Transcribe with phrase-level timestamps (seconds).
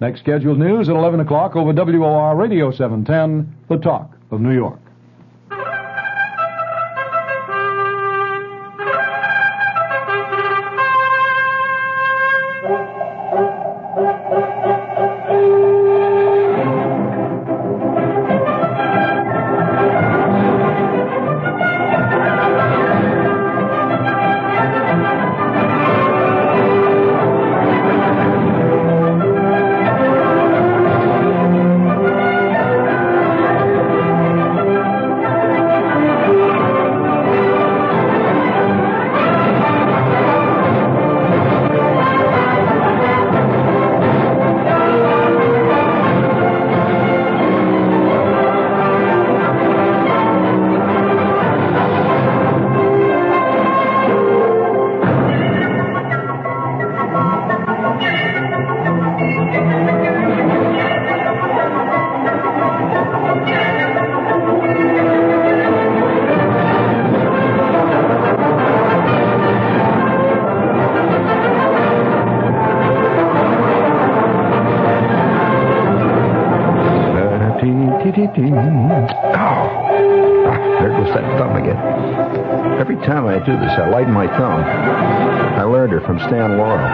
[0.00, 4.85] Next scheduled news at 11 o'clock over WOR Radio 710, The Talk of New York.
[85.96, 86.84] I from Stan Laurel.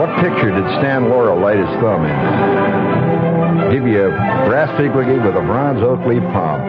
[0.00, 3.70] What picture did Stan Laurel light his thumb in?
[3.70, 4.10] Give you a
[4.46, 6.62] brass figurine with a bronze oak leaf palm.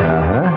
[0.00, 0.48] Uh-huh.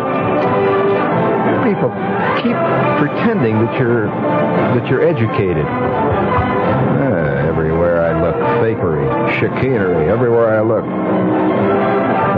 [1.67, 1.91] People
[2.39, 2.55] keep
[2.99, 5.65] pretending that you're that you're educated.
[5.65, 10.09] Uh, everywhere look, fakery, chicanery.
[10.09, 10.85] Everywhere I look,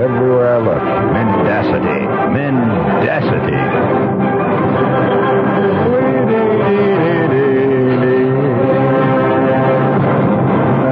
[0.01, 2.01] everywhere I look, mendacity,
[2.31, 3.57] mendacity.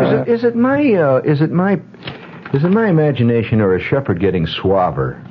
[0.05, 1.73] Is it, is it my uh, is it my
[2.53, 5.23] is it my imagination or is Shepherd getting suaver?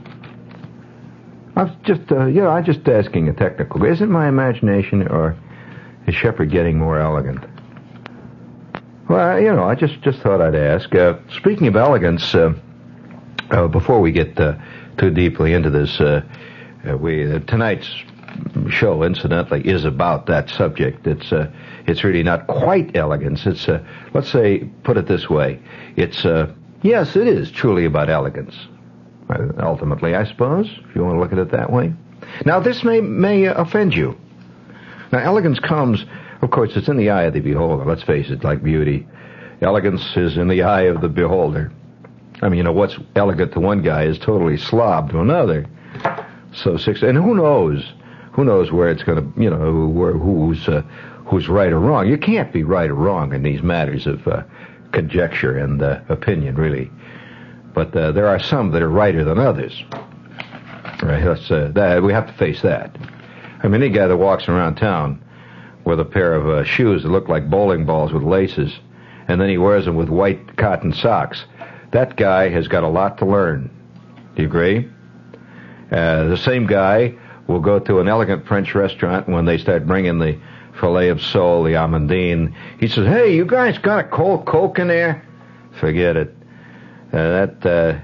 [1.56, 3.84] I was just, uh, you know, I'm just asking a technical.
[3.84, 5.36] Is it my imagination or
[6.06, 7.44] is Shepherd getting more elegant?
[9.08, 10.94] Well, you know, I just just thought I'd ask.
[10.94, 12.52] Uh, speaking of elegance, uh,
[13.50, 14.56] uh, before we get uh,
[14.98, 16.20] too deeply into this, uh,
[16.86, 17.88] uh, we tonight's
[18.68, 21.06] show, incidentally, is about that subject.
[21.06, 21.32] It's
[21.86, 23.46] it's really not quite elegance.
[23.46, 23.66] It's
[24.12, 25.58] let's say, put it this way,
[25.96, 26.26] it's
[26.82, 28.54] yes, it is truly about elegance.
[29.58, 31.94] Ultimately, I suppose, if you want to look at it that way.
[32.44, 34.18] Now, this may may offend you.
[35.12, 36.04] Now, elegance comes
[36.40, 37.84] of course, it's in the eye of the beholder.
[37.84, 39.06] Let's face it, like beauty.
[39.60, 41.72] Elegance is in the eye of the beholder.
[42.40, 45.66] I mean, you know, what's elegant to one guy is totally slob to another.
[46.52, 47.84] So six, and who knows?
[48.32, 50.82] Who knows where it's going to, you know, who's uh,
[51.26, 52.06] who's right or wrong?
[52.06, 54.44] You can't be right or wrong in these matters of uh,
[54.92, 56.90] conjecture and uh, opinion, really.
[57.74, 59.82] But uh, there are some that are righter than others.
[61.02, 61.24] Right?
[61.24, 62.96] That's uh, that we have to face that.
[63.60, 65.20] I mean, any guy that walks around town
[65.88, 68.78] with a pair of uh, shoes that look like bowling balls with laces,
[69.26, 71.46] and then he wears them with white cotton socks.
[71.92, 73.70] That guy has got a lot to learn.
[74.36, 74.86] Do you agree?
[75.90, 77.14] Uh, the same guy
[77.46, 80.38] will go to an elegant French restaurant when they start bringing the
[80.78, 82.54] filet of sole, the amandine.
[82.78, 85.22] He says, "Hey, you guys got a cold Coke in there?"
[85.80, 86.36] Forget it.
[87.14, 88.02] Uh, that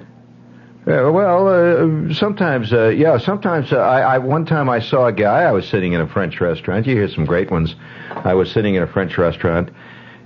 [0.87, 5.13] uh, well, uh, sometimes, uh, yeah, sometimes uh, I, I, one time I saw a
[5.13, 6.87] guy, I was sitting in a French restaurant.
[6.87, 7.75] You hear some great ones.
[8.11, 9.71] I was sitting in a French restaurant,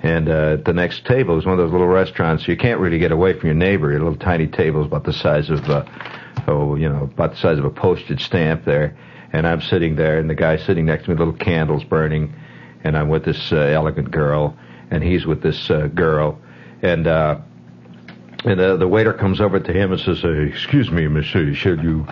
[0.02, 2.48] and uh, the next table was one of those little restaurants.
[2.48, 3.90] You can't really get away from your neighbor.
[3.92, 5.84] Your Little tiny tables about the size of, uh,
[6.48, 8.96] oh, you know, about the size of a postage stamp there.
[9.32, 12.34] And I'm sitting there, and the guy sitting next to me, little candles burning,
[12.82, 14.56] and I'm with this uh, elegant girl,
[14.90, 16.40] and he's with this uh, girl,
[16.82, 17.38] and uh,
[18.44, 21.82] and uh, the waiter comes over to him and says, uh, "Excuse me, monsieur, should
[21.82, 22.06] you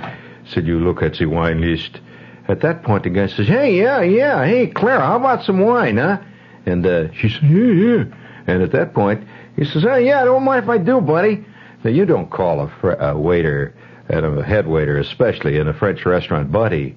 [0.44, 2.00] should you look at the wine list?"
[2.48, 5.96] At that point, the guy says, "Hey, yeah, yeah, hey, Clara, how about some wine,
[5.96, 6.18] huh?"
[6.64, 8.04] And uh, she says, "Yeah, yeah."
[8.46, 11.44] And at that point, he says, "Oh, yeah, don't mind if I do, buddy."
[11.84, 13.74] Now, you don't call a, fr- a waiter
[14.08, 16.96] and a head waiter, especially in a French restaurant, buddy.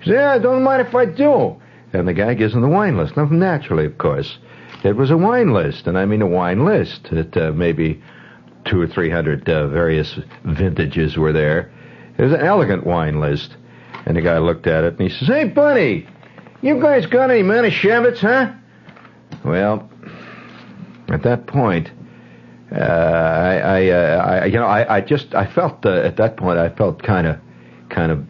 [0.00, 1.60] He says, "Yeah, don't mind if I do."
[1.92, 3.16] And the guy gives him the wine list.
[3.16, 4.38] Now, naturally, of course,
[4.82, 8.02] it was a wine list, and I mean a wine list that uh, maybe
[8.64, 11.72] two or three hundred uh, various vintages were there.
[12.18, 13.56] It was an elegant wine list.
[14.06, 16.06] And the guy looked at it and he says, Hey, buddy,
[16.60, 18.52] you guys got any Manischewitz, huh?
[19.44, 19.88] Well,
[21.08, 21.90] at that point,
[22.72, 26.36] uh, I, I, uh, I, you know, I, I just, I felt uh, at that
[26.36, 27.38] point, I felt kind of,
[27.88, 28.26] kind of,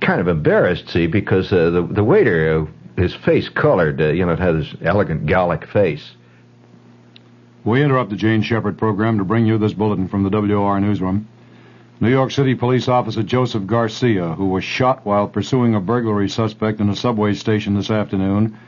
[0.00, 4.24] kind of embarrassed, see, because uh, the the waiter, uh, his face colored, uh, you
[4.26, 6.12] know, it had this elegant Gallic face.
[7.64, 11.28] We interrupt the Jean Shepherd program to bring you this bulletin from the WOR newsroom.
[11.98, 16.78] New York City police officer Joseph Garcia, who was shot while pursuing a burglary suspect
[16.80, 18.58] in a subway station this afternoon,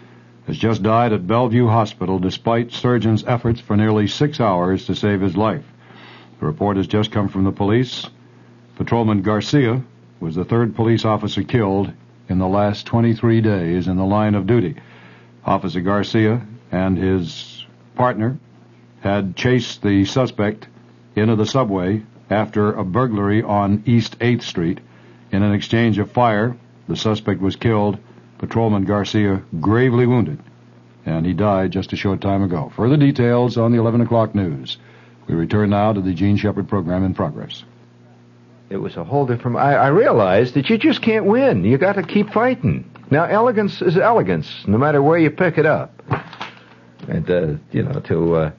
[0.46, 5.20] has just died at Bellevue Hospital despite surgeons' efforts for nearly six hours to save
[5.20, 5.64] his life.
[6.40, 8.06] The report has just come from the police.
[8.76, 9.82] Patrolman Garcia
[10.20, 11.92] was the third police officer killed
[12.30, 14.76] in the last 23 days in the line of duty.
[15.44, 18.38] Officer Garcia and his partner
[19.06, 20.66] had chased the suspect
[21.14, 24.80] into the subway after a burglary on East 8th Street.
[25.30, 26.56] In an exchange of fire,
[26.88, 27.98] the suspect was killed,
[28.38, 30.40] Patrolman Garcia gravely wounded,
[31.04, 32.72] and he died just a short time ago.
[32.74, 34.76] Further details on the 11 o'clock news.
[35.28, 37.62] We return now to the Jean Shepherd program in progress.
[38.70, 39.56] It was a whole different.
[39.58, 41.64] I, I realized that you just can't win.
[41.64, 42.90] You got to keep fighting.
[43.08, 46.02] Now, elegance is elegance, no matter where you pick it up.
[47.08, 48.50] And uh, you know, to uh,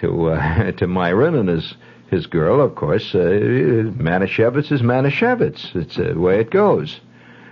[0.00, 1.74] to uh, to Myron and his
[2.10, 5.76] his girl, of course, uh, Manischewitz is Manischewitz.
[5.76, 7.00] It's the way it goes.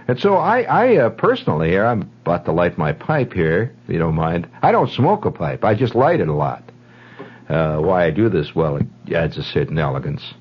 [0.09, 3.93] And so I, I uh, personally here, I'm about to light my pipe here, if
[3.93, 4.49] you don't mind.
[4.63, 5.65] I don't smoke a pipe.
[5.65, 6.65] I just light it a lot.
[7.49, 8.55] Uh, why I do this?
[8.55, 10.35] Well, it adds a certain elegance.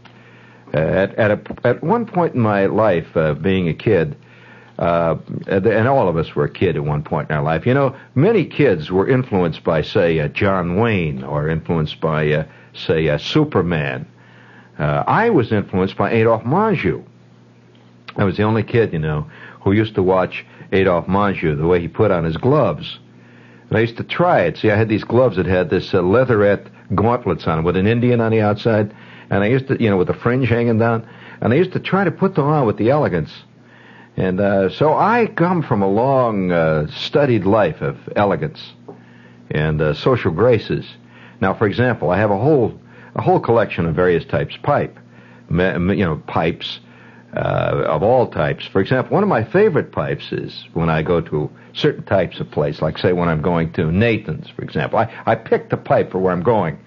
[0.74, 4.18] Uh, at at, a, at one point in my life, uh, being a kid,
[4.80, 7.66] uh, and all of us were a kid at one point in our life.
[7.66, 12.46] You know, many kids were influenced by, say, uh, John Wayne, or influenced by, uh,
[12.74, 14.08] say, uh, Superman.
[14.78, 17.04] Uh, I was influenced by Adolphe Menjou.
[18.16, 19.30] I was the only kid, you know,
[19.62, 23.00] who used to watch Adolphe Menjou, the way he put on his gloves.
[23.70, 24.58] And I used to try it.
[24.58, 27.88] See, I had these gloves that had this uh, leatherette gauntlets on them with an
[27.88, 28.94] Indian on the outside,
[29.30, 31.08] and I used to, you know, with the fringe hanging down,
[31.42, 33.32] and I used to try to put them on with the elegance.
[34.18, 38.74] And uh, so I come from a long, uh, studied life of elegance
[39.52, 40.86] and uh, social graces.
[41.40, 42.80] Now, for example, I have a whole
[43.16, 44.98] a whole collection of various types pipe,
[45.50, 46.80] you know, pipes
[47.36, 48.66] uh, of all types.
[48.68, 52.50] For example, one of my favorite pipes is when I go to certain types of
[52.52, 55.00] place, like say when I'm going to Nathan's, for example.
[55.00, 56.80] I, I pick the pipe for where I'm going.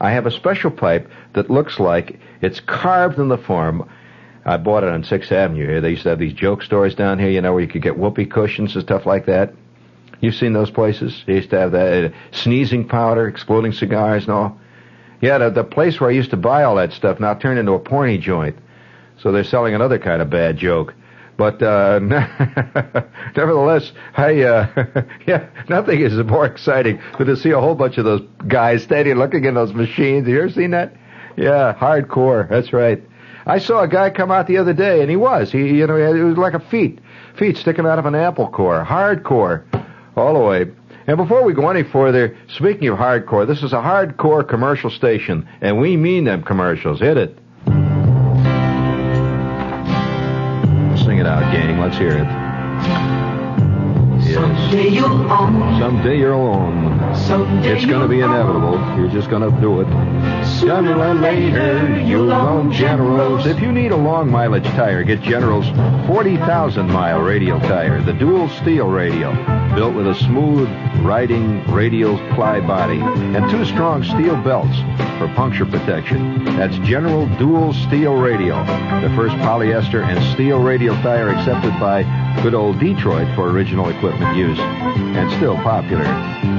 [0.00, 3.88] I have a special pipe that looks like it's carved in the form
[4.46, 5.80] I bought it on Sixth Avenue here.
[5.80, 7.98] They used to have these joke stores down here, you know, where you could get
[7.98, 9.52] whoopee cushions and stuff like that.
[10.20, 11.24] You've seen those places?
[11.26, 14.60] They used to have that uh, sneezing powder, exploding cigars, and all.
[15.20, 17.72] Yeah, the, the place where I used to buy all that stuff now turned into
[17.72, 18.56] a porny joint.
[19.18, 20.94] So they're selling another kind of bad joke.
[21.36, 21.98] But uh,
[23.36, 28.04] nevertheless, I uh, yeah, nothing is more exciting than to see a whole bunch of
[28.04, 30.26] those guys standing looking in those machines.
[30.26, 30.94] Have you ever seen that?
[31.36, 32.48] Yeah, hardcore.
[32.48, 33.02] That's right.
[33.48, 35.52] I saw a guy come out the other day, and he was.
[35.52, 36.98] He, you know, it was like a feet,
[37.38, 39.62] feet sticking out of an apple core, hardcore,
[40.16, 40.66] all the way.
[41.06, 45.48] And before we go any further, speaking of hardcore, this is a hardcore commercial station,
[45.60, 46.98] and we mean them commercials.
[46.98, 47.38] Hit it.
[51.04, 51.78] Sing it out, gang.
[51.78, 53.35] Let's hear it.
[54.34, 55.80] Someday you'll own.
[55.80, 57.14] Someday you're alone.
[57.14, 58.74] Someday It's going to be inevitable.
[58.96, 59.86] You're just going to do it.
[60.60, 63.46] Sooner or later, you'll own Generals.
[63.46, 65.68] If you need a long mileage tire, get General's
[66.06, 69.34] 40,000 mile radial tire, the dual steel radial,
[69.74, 70.68] built with a smooth
[71.04, 74.76] riding radial ply body and two strong steel belts
[75.18, 76.44] for puncture protection.
[76.56, 78.58] That's General Dual Steel Radial,
[79.00, 82.02] the first polyester and steel radial tire accepted by
[82.42, 86.04] good old Detroit for original equipment use and still popular.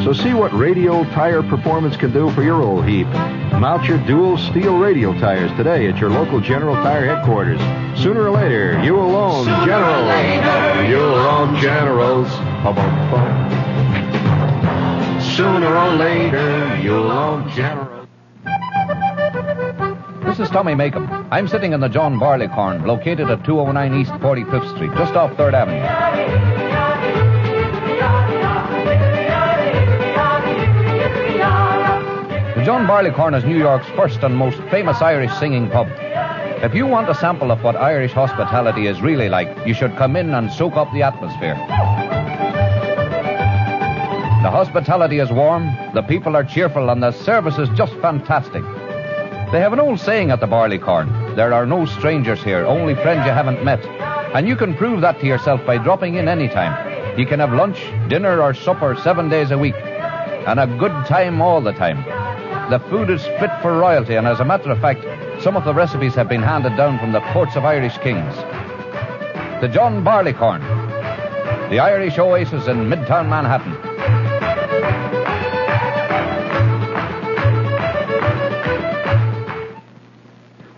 [0.04, 3.08] So see what radial tire performance can do for your old heap.
[3.08, 7.60] Mount your dual steel radial tires today at your local General Tire headquarters.
[8.02, 10.06] Sooner or later, you will own Sooner General.
[10.06, 12.30] later, You'll own Generals.
[15.36, 17.97] Sooner or later, you'll own Generals.
[20.28, 21.26] This is Tommy Makem.
[21.32, 25.54] I'm sitting in the John Barleycorn, located at 209 East 45th Street, just off 3rd
[25.54, 25.82] Avenue.
[32.60, 35.88] The John Barleycorn is New York's first and most famous Irish singing pub.
[36.62, 40.18] If you want a sample of what Irish hospitality is really like, you should come
[40.18, 41.56] in and soak up the atmosphere.
[44.44, 48.64] The hospitality is warm, the people are cheerful, and the service is just fantastic.
[49.52, 53.26] They have an old saying at the Barleycorn there are no strangers here, only friends
[53.26, 53.86] you haven't met.
[54.36, 57.18] And you can prove that to yourself by dropping in anytime.
[57.18, 61.42] You can have lunch, dinner, or supper seven days a week, and a good time
[61.42, 62.04] all the time.
[62.70, 65.06] The food is fit for royalty, and as a matter of fact,
[65.42, 68.36] some of the recipes have been handed down from the courts of Irish kings.
[69.62, 70.60] The John Barleycorn.
[71.70, 73.97] The Irish Oasis in Midtown Manhattan.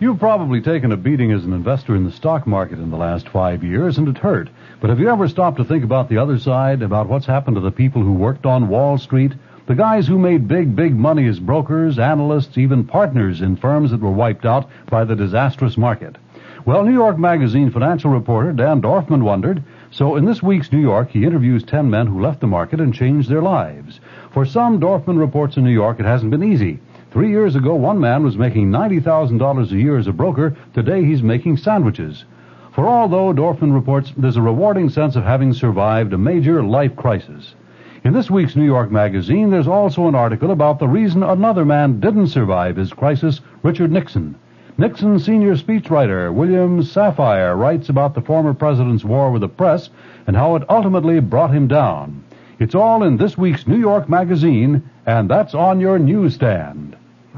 [0.02, 3.28] You've probably taken a beating as an investor in the stock market in the last
[3.28, 4.50] five years, and it hurt.
[4.80, 7.62] But have you ever stopped to think about the other side, about what's happened to
[7.62, 9.34] the people who worked on Wall Street?
[9.68, 14.00] The guys who made big, big money as brokers, analysts, even partners in firms that
[14.00, 16.16] were wiped out by the disastrous market.
[16.66, 21.10] Well, New York Magazine financial reporter Dan Dorfman wondered, so in this week's New York,
[21.10, 24.00] he interviews 10 men who left the market and changed their lives.
[24.32, 26.80] For some, Dorfman reports in New York, it hasn't been easy.
[27.12, 30.56] Three years ago, one man was making $90,000 a year as a broker.
[30.76, 32.24] Today, he's making sandwiches.
[32.72, 37.56] For although Dorfman reports, there's a rewarding sense of having survived a major life crisis.
[38.04, 42.00] In this week's New York Magazine, there's also an article about the reason another man
[42.00, 44.36] didn't survive his crisis, Richard Nixon.
[44.78, 49.90] Nixon's senior speechwriter, William Safire, writes about the former president's war with the press
[50.28, 52.24] and how it ultimately brought him down.
[52.60, 56.98] It's all in this week's New York Magazine, and that's on your newsstand.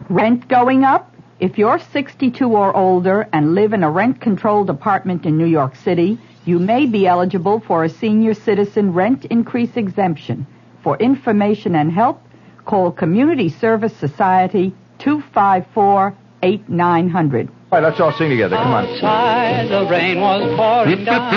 [0.09, 1.13] Rent going up?
[1.39, 5.75] If you're 62 or older and live in a rent controlled apartment in New York
[5.75, 10.47] City, you may be eligible for a senior citizen rent increase exemption.
[10.81, 12.19] For information and help,
[12.65, 17.49] call Community Service Society 254 8900.
[17.71, 18.57] All right, let's all sing together.
[18.57, 18.85] Come on.
[18.85, 21.31] Outside the rain was pouring down.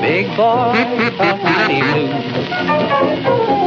[0.00, 0.78] Big boy
[1.18, 2.06] felt mighty blue.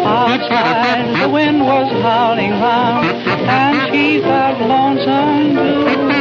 [0.07, 6.13] Outside the wind was howling round, and she felt lonesome too.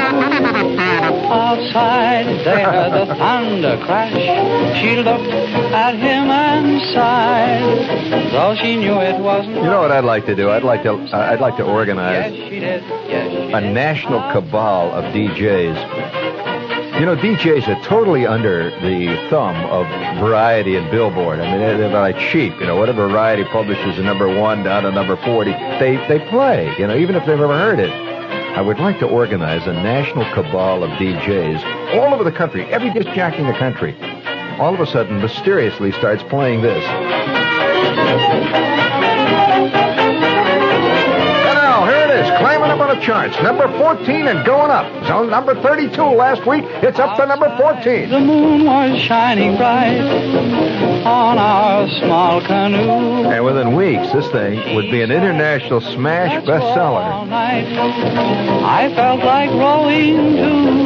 [1.31, 4.13] Outside they heard the thunder crash.
[4.83, 5.33] She looked
[5.73, 9.55] at him and sighed, though she knew it wasn't.
[9.55, 10.51] You know what I'd like to do?
[10.51, 10.95] I'd like to.
[10.95, 12.33] Uh, I'd like to organize.
[12.33, 12.83] Yes, she did.
[13.09, 16.99] Yes, she a national cabal of DJs.
[16.99, 19.87] You know, DJs are totally under the thumb of
[20.19, 21.39] Variety and Billboard.
[21.41, 22.55] I mean, they're, they're like sheep.
[22.61, 26.75] You know, whatever Variety publishes a number one down to number 40, they, they play,
[26.79, 27.91] you know, even if they've never heard it.
[27.91, 32.93] I would like to organize a national cabal of DJs all over the country, every
[32.93, 33.95] disc jockey in the country.
[34.59, 36.85] All of a sudden, mysteriously starts playing this.
[42.95, 43.37] The charts.
[43.43, 44.85] Number 14 and going up.
[44.87, 46.65] It was on number 32 last week.
[46.83, 48.09] It's up to number 14.
[48.09, 50.01] The moon was shining bright
[51.07, 53.31] on our small canoe.
[53.31, 57.13] And within weeks, this thing would be an international smash bestseller.
[57.13, 57.67] all night.
[57.67, 60.83] I felt like rowing too.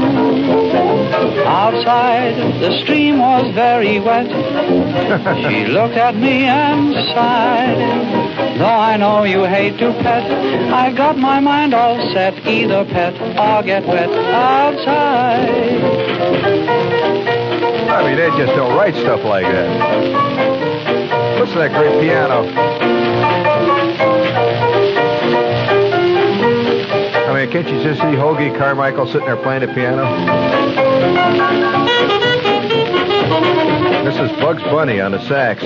[1.47, 4.27] Outside, the stream was very wet.
[5.47, 8.46] She looked at me and sighed.
[8.59, 10.31] Though I know you hate to pet,
[10.73, 12.47] I've got my mind all set.
[12.47, 15.51] Either pet or get wet outside.
[17.91, 19.69] I mean, they just don't write stuff like that.
[21.39, 22.47] Listen to that great piano.
[27.29, 30.05] I mean, can't you just see Hoagy Carmichael sitting there playing the piano?
[34.03, 35.63] This is Bugs Bunny on the sax.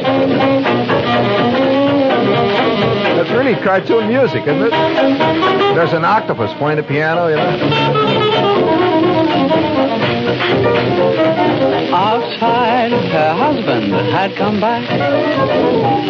[2.80, 4.70] That's really cartoon music, isn't it?
[5.74, 8.70] There's an octopus playing the piano, you know?
[11.92, 14.88] Outside, her husband had come back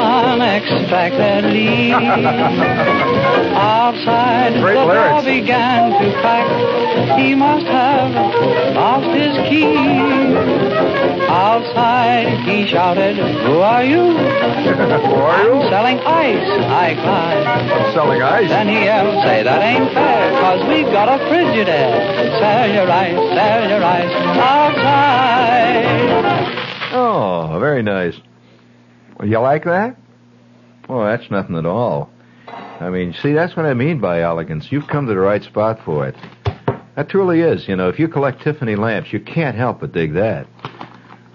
[0.00, 1.92] unexpectedly.
[3.52, 7.18] Outside, Great the door began to crack.
[7.18, 8.12] He must have
[8.74, 11.19] lost his key.
[11.30, 13.98] Outside, he shouted, Who are you?
[14.10, 15.70] Who are I'm you?
[15.70, 17.94] selling ice, I cried.
[17.94, 18.48] Selling ice.
[18.48, 22.38] Then he yelled, say that ain't fair, cause we've got a Frigidaire.
[22.40, 25.84] Sell your ice, sell your ice outside.
[26.92, 28.16] Oh, very nice.
[29.22, 29.96] You like that?
[30.88, 32.10] Oh, that's nothing at all.
[32.48, 34.72] I mean, see, that's what I mean by elegance.
[34.72, 36.16] You've come to the right spot for it.
[36.96, 37.68] That truly is.
[37.68, 40.48] You know, if you collect Tiffany lamps, you can't help but dig that.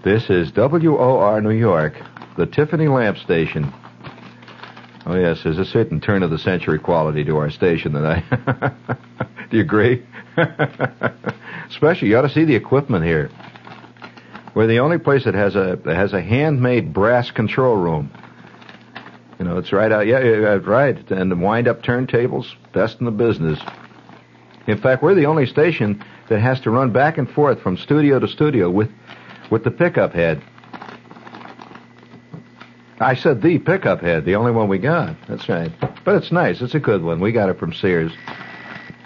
[0.05, 1.95] This is WOR New York,
[2.37, 3.73] the Tiffany lamp station.
[5.03, 8.75] Oh, yes, there's a certain turn of the century quality to our station that I.
[9.49, 10.05] Do you agree?
[11.69, 13.31] Especially, you ought to see the equipment here.
[14.53, 18.11] We're the only place that has a that has a handmade brass control room.
[19.39, 20.05] You know, it's right out.
[20.05, 20.19] Yeah,
[20.63, 21.09] right.
[21.09, 23.59] And the wind-up turntables, best in the business.
[24.67, 28.19] In fact, we're the only station that has to run back and forth from studio
[28.19, 28.91] to studio with
[29.49, 30.41] with the pickup head.
[32.99, 35.15] I said the pickup head, the only one we got.
[35.27, 35.71] That's right.
[36.05, 36.61] But it's nice.
[36.61, 37.19] It's a good one.
[37.19, 38.13] We got it from Sears,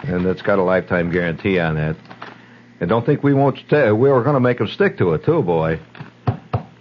[0.02, 1.96] and it's got a lifetime guarantee on that.
[2.78, 3.90] And don't think we won't stay.
[3.90, 5.80] We were going to make them stick to it too, boy.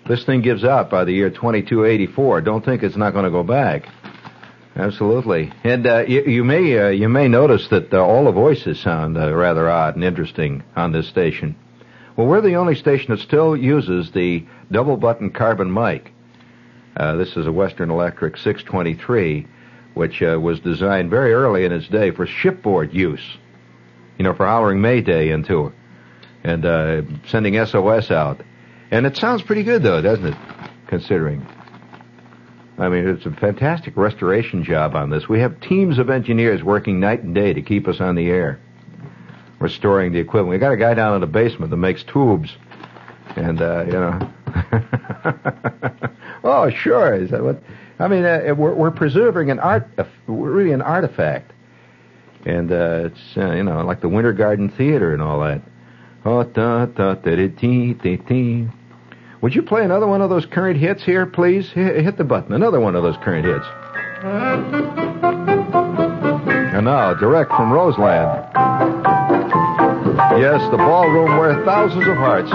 [0.08, 2.42] This thing gives out by the year 2284.
[2.42, 3.88] Don't think it's not going to go back.
[4.76, 5.52] Absolutely.
[5.64, 9.18] And uh, you, you may uh, you may notice that uh, all the voices sound
[9.18, 11.56] uh, rather odd and interesting on this station.
[12.20, 16.12] Well, we're the only station that still uses the double button carbon mic.
[16.98, 19.48] Uh, this is a Western Electric 623,
[19.94, 23.26] which uh, was designed very early in its day for shipboard use.
[24.18, 25.72] You know, for hollering Mayday into
[26.44, 28.42] and uh, sending SOS out.
[28.92, 30.38] And it sounds pretty good, though, doesn't it?
[30.88, 31.48] Considering.
[32.78, 35.30] I mean, it's a fantastic restoration job on this.
[35.30, 38.60] We have teams of engineers working night and day to keep us on the air,
[39.60, 40.50] restoring the equipment.
[40.50, 42.56] We got a guy down in the basement that makes tubes,
[43.36, 44.34] and uh, you know.
[46.44, 47.16] oh, sure.
[47.16, 47.62] Is that what?
[48.00, 49.88] I mean, uh, we're, we're preserving an art,
[50.28, 51.52] really an artifact,
[52.46, 55.62] and uh, it's uh, you know like the Winter Garden Theater and all that.
[56.26, 58.68] Oh, da, da, da, da.
[59.42, 61.72] Would you play another one of those current hits here, please?
[61.72, 62.52] Hit, hit the button.
[62.54, 63.66] Another one of those current hits.
[66.76, 68.49] And now, direct from Roseland.
[70.38, 72.52] Yes, the ballroom where thousands of hearts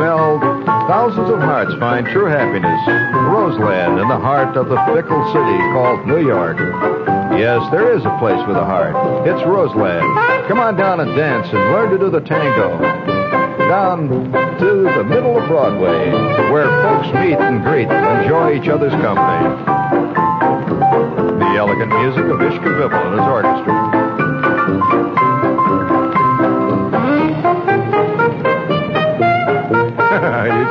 [0.00, 0.40] meld,
[0.88, 2.80] thousands of hearts find true happiness.
[3.28, 6.56] Roseland, in the heart of the fickle city called New York.
[7.36, 8.96] Yes, there is a place with a heart.
[9.28, 10.02] It's Roseland.
[10.48, 12.78] Come on down and dance and learn to do the tango.
[13.68, 14.08] Down
[14.58, 16.10] to the middle of Broadway,
[16.50, 19.48] where folks meet and greet and enjoy each other's company.
[21.38, 23.95] The elegant music of Ish Kabibble and his orchestra.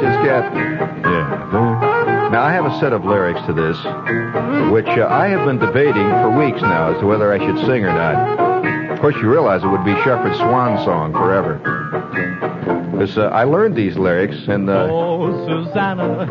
[0.02, 0.44] Just get.
[1.06, 2.30] Yeah.
[2.32, 3.78] Now, I have a set of lyrics to this,
[4.72, 7.86] which uh, I have been debating for weeks now as to whether I should sing
[7.86, 8.92] or not.
[8.92, 11.60] Of course, you realize it would be Shepherd's swan song forever.
[12.92, 16.26] Because uh, I learned these lyrics, and uh, Oh, Susanna,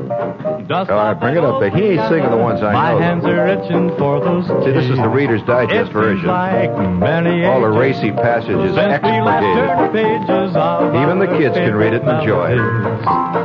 [0.70, 1.60] all right, bring it up.
[1.60, 2.98] But he ain't singing the ones I My know.
[2.98, 6.26] hands are itching for those See, this is the Reader's Digest version.
[6.26, 9.68] like many All the racy passages expurgated.
[9.68, 12.60] turned pages of Even the kids can read it and enjoy it.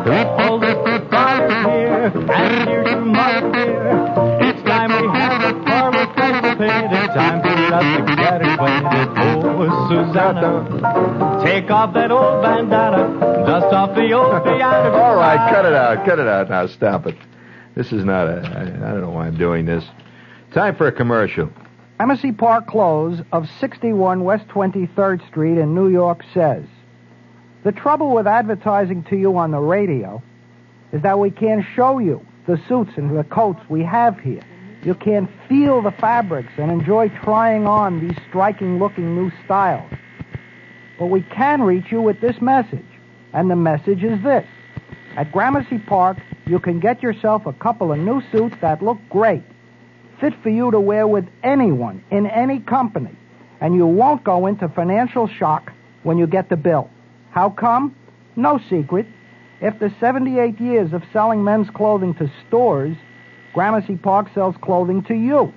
[0.08, 0.60] Little
[1.10, 5.60] father here, and dear to mother it's time we have a.
[6.62, 9.39] It's time for us to get acquainted.
[9.90, 14.92] Susanna, take off that old bandana, dust off the old piano.
[14.94, 16.06] All right, cut it out.
[16.06, 16.68] Cut it out now.
[16.68, 17.18] Stop it.
[17.76, 18.42] This is not a.
[18.48, 19.84] I, I don't know why I'm doing this.
[20.54, 21.50] Time for a commercial.
[21.98, 26.64] Gramercy Park Clothes of 61 West 23rd Street in New York says
[27.64, 30.22] The trouble with advertising to you on the radio
[30.94, 34.44] is that we can't show you the suits and the coats we have here.
[34.84, 39.92] You can't feel the fabrics and enjoy trying on these striking looking new styles.
[40.98, 42.86] But we can reach you with this message.
[43.34, 44.46] And the message is this.
[45.16, 49.44] At Gramercy Park, you can get yourself a couple of new suits that look great
[50.20, 53.16] fit for you to wear with anyone in any company,
[53.62, 55.72] and you won't go into financial shock
[56.04, 56.90] when you get the bill.
[57.32, 57.96] How come?
[58.36, 59.06] No secret.
[59.62, 62.96] After 78 years of selling men's clothing to stores,
[63.54, 65.54] Gramercy Park sells clothing to you.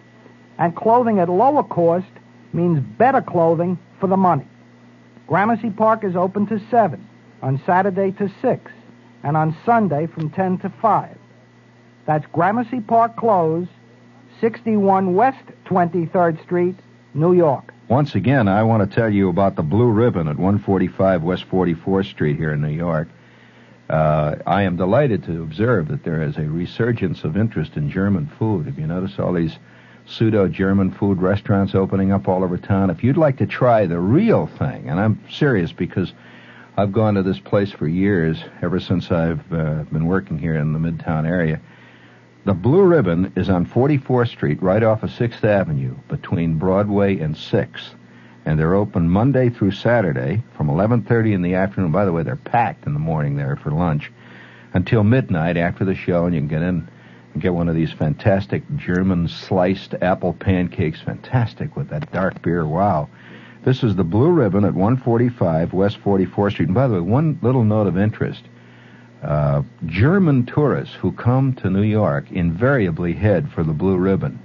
[0.59, 2.07] And clothing at lower cost
[2.53, 4.47] means better clothing for the money.
[5.27, 7.09] Gramercy Park is open to 7,
[7.43, 8.71] on Saturday to 6,
[9.23, 11.17] and on Sunday from 10 to 5.
[12.07, 13.69] That's Gramercy Park Clothes,
[14.41, 16.77] 61 West 23rd Street,
[17.15, 17.73] New York.
[17.89, 22.11] Once again, I want to tell you about the Blue Ribbon at 145 West 44th
[22.11, 23.09] Street here in New York.
[23.89, 28.31] Uh, I am delighted to observe that there is a resurgence of interest in German
[28.39, 28.67] food.
[28.67, 29.59] Have you noticed all these
[30.07, 32.91] pseudo German food restaurants opening up all over town?
[32.91, 36.13] If you'd like to try the real thing, and I'm serious because
[36.77, 40.73] I've gone to this place for years, ever since I've uh, been working here in
[40.73, 41.61] the Midtown area.
[42.45, 47.37] The Blue Ribbon is on 44th Street, right off of 6th Avenue, between Broadway and
[47.37, 47.91] 6th.
[48.45, 51.93] And they're open Monday through Saturday from 11:30 in the afternoon.
[51.93, 54.11] By the way, they're packed in the morning there for lunch
[54.75, 56.89] until midnight after the show, and you can get in
[57.33, 61.01] and get one of these fantastic German sliced apple pancakes.
[61.01, 62.67] Fantastic with that dark beer.
[62.67, 63.09] Wow.
[63.65, 66.67] This is the Blue Ribbon at 145 West 44th Street.
[66.67, 68.43] And by the way, one little note of interest.
[69.23, 74.41] Uh, German tourists who come to New York invariably head for the Blue Ribbon.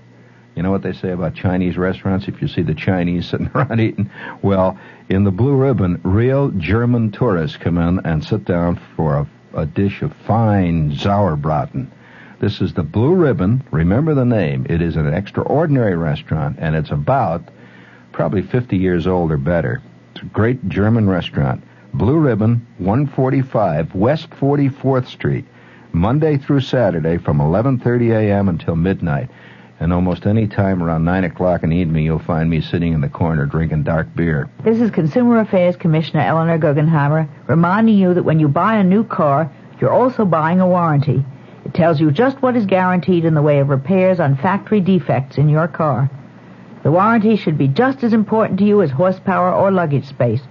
[0.58, 2.28] You know what they say about Chinese restaurants?
[2.28, 4.10] If you see the Chinese sitting around eating,
[4.41, 4.76] well,
[5.08, 9.67] in the Blue Ribbon, real German tourists come in and sit down for a, a
[9.67, 11.91] dish of fine Sauerbraten.
[12.39, 13.63] This is the Blue Ribbon.
[13.70, 14.65] Remember the name.
[14.67, 17.43] It is an extraordinary restaurant, and it's about
[18.12, 19.84] probably 50 years old or better.
[20.15, 21.63] It's a great German restaurant.
[21.93, 25.46] Blue Ribbon, 145 West 44th Street.
[25.93, 28.50] Monday through Saturday from 11:30 a.m.
[28.50, 29.30] until midnight.
[29.80, 33.02] And almost any time around 9 o'clock in the evening, you'll find me sitting in
[33.02, 34.50] the corner drinking dark beer.
[34.63, 39.04] This is Consumer Affairs Commissioner Elinor Guggenheimer reminding you that when you buy a new
[39.04, 41.24] car, you're also buying a warranty.
[41.63, 45.38] It tells you just what is guaranteed in the way of repairs on factory defects
[45.38, 46.10] in your car.
[46.84, 50.42] The warranty should be just as important to you as horsepower or luggage space.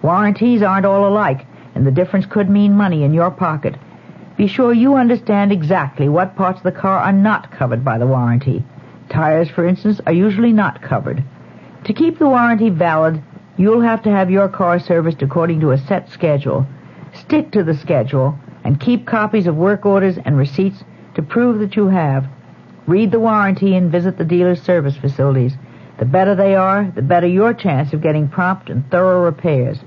[0.00, 3.74] Warranties aren't all alike, and the difference could mean money in your pocket.
[4.40, 8.06] Be sure you understand exactly what parts of the car are not covered by the
[8.06, 8.64] warranty.
[9.10, 11.22] Tires, for instance, are usually not covered.
[11.84, 13.22] To keep the warranty valid,
[13.58, 16.66] you'll have to have your car serviced according to a set schedule.
[17.12, 20.84] Stick to the schedule and keep copies of work orders and receipts
[21.16, 22.26] to prove that you have.
[22.86, 25.52] Read the warranty and visit the dealer's service facilities.
[25.98, 29.80] The better they are, the better your chance of getting prompt and thorough repairs.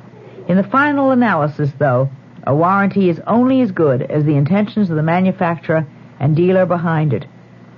[0.48, 2.12] In the final analysis, though,
[2.46, 5.88] a warranty is only as good as the intentions of the manufacturer
[6.20, 7.26] and dealer behind it.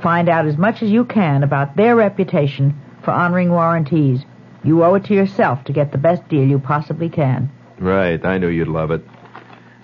[0.02, 4.22] Find out as much as you can about their reputation for honoring warranties.
[4.64, 7.52] You owe it to yourself to get the best deal you possibly can.
[7.80, 9.04] Right, I knew you'd love it.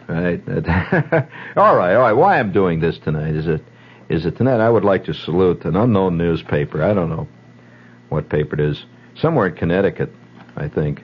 [0.07, 0.41] Right.
[1.55, 2.13] all right, all right.
[2.13, 3.63] Why I'm doing this tonight is it
[4.09, 6.83] is it tonight I would like to salute an unknown newspaper.
[6.83, 7.27] I don't know
[8.09, 8.83] what paper it is.
[9.15, 10.11] Somewhere in Connecticut,
[10.57, 11.03] I think.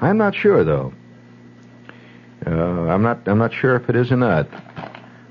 [0.00, 0.92] I'm not sure though.
[2.46, 3.26] Uh, I'm not.
[3.26, 4.48] I'm not sure if it is or not.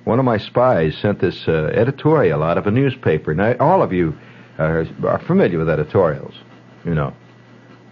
[0.03, 3.33] One of my spies sent this uh, editorial out of a newspaper.
[3.33, 4.15] Now, all of you
[4.59, 6.35] are, are familiar with editorials,
[6.83, 7.13] you know.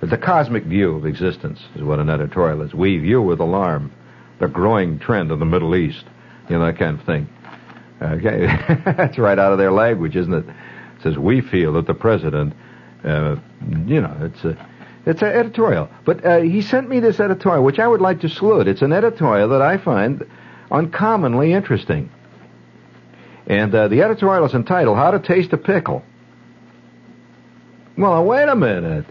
[0.02, 2.74] The cosmic view of existence is what an editorial is.
[2.74, 3.94] We view with alarm
[4.40, 6.04] the growing trend of the Middle East,
[6.50, 7.30] you know that kind of thing.
[8.02, 8.46] Okay,
[8.86, 10.46] that's right out of their language, isn't it?
[10.46, 12.54] It says we feel that the president,
[13.06, 13.38] uh,
[13.88, 14.70] you know, it's a
[15.06, 15.90] it's an editorial.
[16.06, 18.68] But uh, he sent me this editorial, which I would like to salute.
[18.68, 20.26] It's an editorial that I find
[20.72, 22.10] uncommonly interesting.
[23.46, 26.04] And uh, the editorial is entitled "How to Taste a Pickle."
[27.98, 29.06] Well, wait a minute.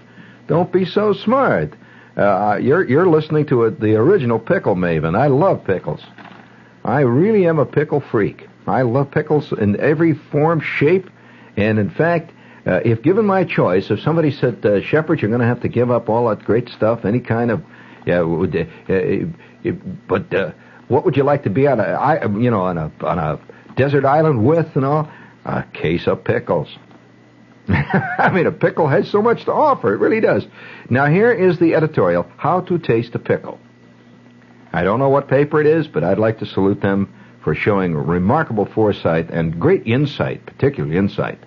[0.49, 1.75] Don't be so smart.
[2.17, 5.17] Uh, you're you're listening to a, the original pickle maven.
[5.17, 6.03] I love pickles.
[6.85, 8.49] I really am a pickle freak.
[8.67, 11.09] I love pickles in every form, shape,
[11.57, 12.33] and in fact,
[12.67, 15.69] uh, if given my choice, if somebody said, uh, Shepherd, you're going to have to
[15.69, 17.63] give up all that great stuff, any kind of,
[18.07, 19.73] yeah, would, uh, uh,
[20.09, 20.53] but uh,
[20.89, 23.41] what would you like to be on a, I, you know, on a on a
[23.77, 25.11] desert island with and all?
[25.45, 26.69] A case of pickles.
[27.69, 29.95] I mean, a pickle has so much to offer.
[29.95, 30.47] It really does.
[30.91, 33.59] Now, here is the editorial How to Taste a Pickle.
[34.73, 37.95] I don't know what paper it is, but I'd like to salute them for showing
[37.95, 41.39] remarkable foresight and great insight, particularly insight,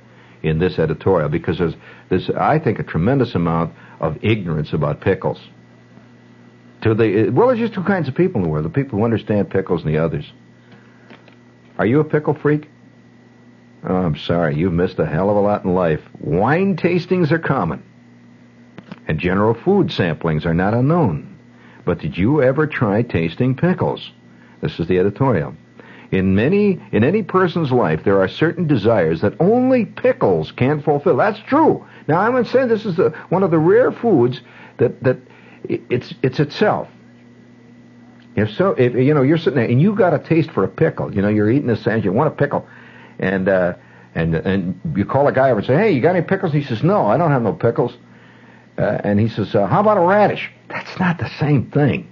[0.46, 1.58] in this editorial because
[2.10, 5.40] there's, I think, a tremendous amount of ignorance about pickles.
[6.82, 9.06] To the well, there's just two kinds of people in the world: the people who
[9.06, 10.32] understand pickles and the others.
[11.78, 12.70] Are you a pickle freak?
[13.84, 16.02] Oh, I'm sorry, you've missed a hell of a lot in life.
[16.20, 17.84] Wine tastings are common,
[19.08, 21.38] and general food samplings are not unknown.
[21.86, 24.12] But did you ever try tasting pickles?
[24.62, 25.56] This is the editorial.
[26.12, 31.18] In many, in any person's life, there are certain desires that only pickles can fulfill.
[31.18, 31.86] That's true.
[32.08, 34.42] Now, I'm going to say this is one of the rare foods
[34.78, 35.18] that that
[35.68, 36.88] it's it's itself.
[38.36, 40.68] If so, if you know you're sitting there and you got a taste for a
[40.68, 42.68] pickle, you know you're eating a sandwich, you want a pickle,
[43.18, 43.74] and uh,
[44.14, 46.64] and and you call a guy over and say, "Hey, you got any pickles?" He
[46.64, 47.98] says, "No, I don't have no pickles."
[48.78, 52.12] Uh, and he says, uh, "How about a radish?" That's not the same thing.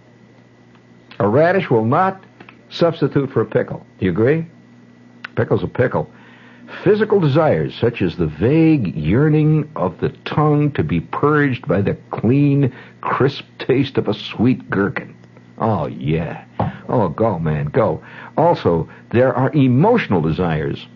[1.19, 2.23] A radish will not
[2.73, 3.85] substitute for a pickle.
[3.99, 4.47] Do you agree?
[5.35, 6.09] Pickle's a pickle.
[6.83, 11.95] Physical desires, such as the vague yearning of the tongue to be purged by the
[12.11, 15.15] clean, crisp taste of a sweet gherkin.
[15.57, 16.45] Oh, yeah.
[16.89, 18.03] Oh, go, man, go.
[18.37, 20.87] Also, there are emotional desires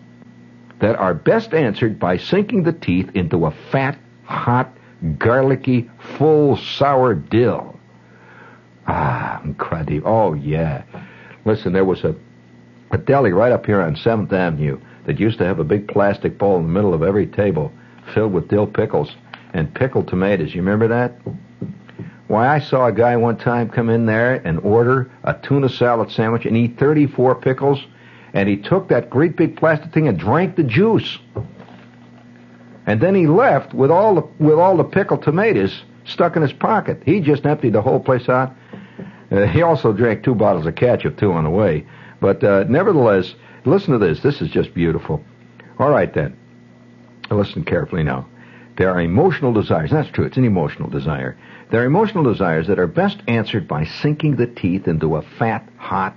[0.80, 4.72] that are best answered by sinking the teeth into a fat, hot,
[5.18, 7.78] garlicky, full, sour dill.
[8.86, 10.08] Ah, incredible.
[10.08, 10.82] Oh, yeah.
[11.48, 12.14] Listen, there was a,
[12.90, 16.36] a deli right up here on 7th Avenue that used to have a big plastic
[16.36, 17.72] bowl in the middle of every table
[18.12, 19.16] filled with dill pickles
[19.54, 20.54] and pickled tomatoes.
[20.54, 21.18] You remember that?
[22.26, 26.10] Why, I saw a guy one time come in there and order a tuna salad
[26.10, 27.82] sandwich and eat 34 pickles,
[28.34, 31.18] and he took that great big plastic thing and drank the juice.
[32.84, 36.52] And then he left with all the with all the pickled tomatoes stuck in his
[36.52, 37.02] pocket.
[37.06, 38.54] He just emptied the whole place out.
[39.30, 41.86] Uh, he also drank two bottles of ketchup too on the way.
[42.20, 44.20] But uh, nevertheless, listen to this.
[44.20, 45.22] This is just beautiful.
[45.78, 46.36] All right then.
[47.30, 48.26] Listen carefully now.
[48.76, 49.90] There are emotional desires.
[49.90, 50.24] That's true.
[50.24, 51.36] It's an emotional desire.
[51.70, 55.68] There are emotional desires that are best answered by sinking the teeth into a fat,
[55.76, 56.16] hot,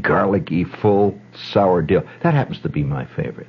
[0.00, 2.02] garlicky, full, sour dill.
[2.22, 3.46] That happens to be my favorite.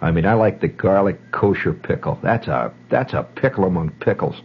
[0.00, 2.18] I mean, I like the garlic kosher pickle.
[2.22, 4.42] That's a that's a pickle among pickles.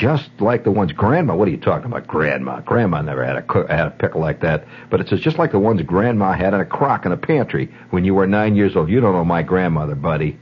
[0.00, 1.36] Just like the ones grandma.
[1.36, 2.60] What are you talking about, grandma?
[2.60, 4.64] Grandma never had a had a pickle like that.
[4.88, 8.06] But it's just like the ones grandma had in a crock in a pantry when
[8.06, 8.88] you were nine years old.
[8.88, 10.38] You don't know my grandmother, buddy.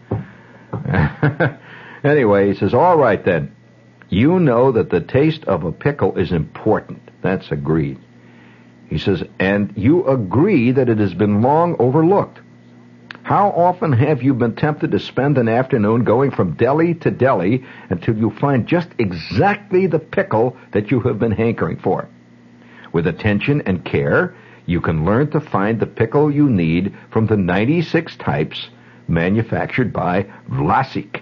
[2.05, 3.57] anyway, he says, "All right then.
[4.09, 7.03] You know that the taste of a pickle is important.
[7.21, 7.99] That's agreed."
[8.89, 12.39] He says, "And you agree that it has been long overlooked."
[13.29, 17.63] How often have you been tempted to spend an afternoon going from deli to deli
[17.91, 22.09] until you find just exactly the pickle that you have been hankering for?
[22.95, 27.37] With attention and care, you can learn to find the pickle you need from the
[27.37, 28.71] 96 types
[29.09, 31.21] manufactured by Vlasic.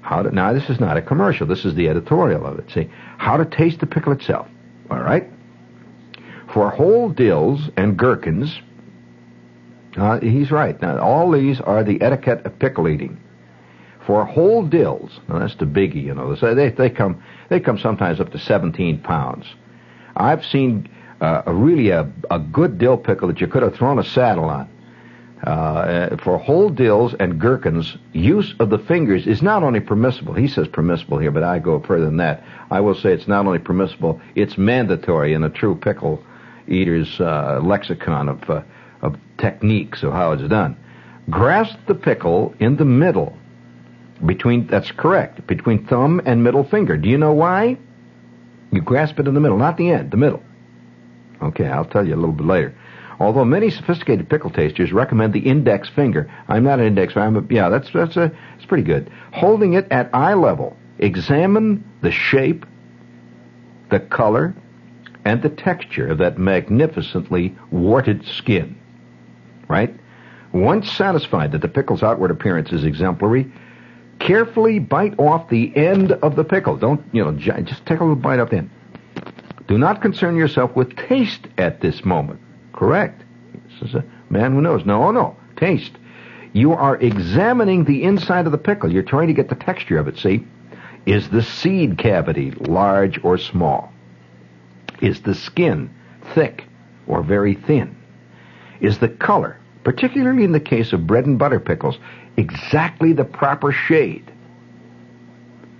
[0.00, 1.46] How to, now, this is not a commercial.
[1.46, 2.70] This is the editorial of it.
[2.70, 4.48] See, how to taste the pickle itself.
[4.90, 5.28] All right?
[6.54, 8.58] For whole dills and gherkins,
[9.96, 10.80] uh, he's right.
[10.80, 13.18] Now, all these are the etiquette of pickle eating.
[14.06, 16.34] For whole dills, now that's the biggie, you know.
[16.36, 19.46] They they come they come sometimes up to 17 pounds.
[20.14, 20.88] I've seen
[21.20, 24.44] uh, a really a, a good dill pickle that you could have thrown a saddle
[24.44, 24.68] on.
[25.42, 30.34] Uh, for whole dills and gherkins, use of the fingers is not only permissible.
[30.34, 32.42] He says permissible here, but I go further than that.
[32.70, 36.22] I will say it's not only permissible; it's mandatory in a true pickle
[36.68, 38.62] eater's uh, lexicon of uh,
[39.06, 40.76] of techniques of how it's done.
[41.28, 43.36] Grasp the pickle in the middle
[44.24, 46.96] between that's correct between thumb and middle finger.
[46.96, 47.76] Do you know why?
[48.72, 50.42] You grasp it in the middle, not the end, the middle.
[51.42, 52.74] Okay, I'll tell you a little bit later.
[53.18, 57.16] Although many sophisticated pickle tasters recommend the index finger, I'm not an index.
[57.16, 59.10] I'm a, yeah, that's that's a it's pretty good.
[59.32, 62.66] Holding it at eye level, examine the shape,
[63.90, 64.54] the color,
[65.24, 68.78] and the texture of that magnificently warted skin
[69.68, 69.94] right?
[70.52, 73.50] Once satisfied that the pickle's outward appearance is exemplary,
[74.18, 76.76] carefully bite off the end of the pickle.
[76.76, 78.70] Don't, you know, just take a little bite off the end.
[79.66, 82.40] Do not concern yourself with taste at this moment.
[82.72, 83.22] Correct.
[83.80, 84.86] This is a man who knows.
[84.86, 85.36] No, no.
[85.56, 85.92] Taste.
[86.52, 88.92] You are examining the inside of the pickle.
[88.92, 90.46] You're trying to get the texture of it, see?
[91.04, 93.92] Is the seed cavity large or small?
[95.00, 95.90] Is the skin
[96.34, 96.64] thick
[97.06, 97.95] or very thin?
[98.80, 101.98] Is the color, particularly in the case of bread and butter pickles,
[102.36, 104.32] exactly the proper shade?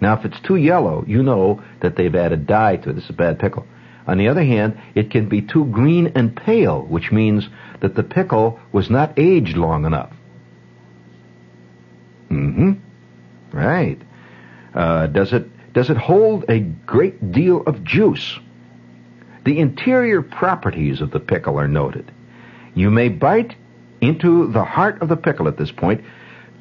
[0.01, 2.93] Now, if it's too yellow, you know that they've added dye to it.
[2.95, 3.67] This is a bad pickle.
[4.07, 7.49] On the other hand, it can be too green and pale, which means
[7.81, 10.13] that the pickle was not aged long enough.
[12.31, 12.73] Mm-hmm.
[13.57, 14.01] Right.
[14.75, 18.39] Uh, does it does it hold a great deal of juice?
[19.45, 22.11] The interior properties of the pickle are noted.
[22.77, 23.57] You may bite
[24.03, 26.05] into the heart of the pickle at this point,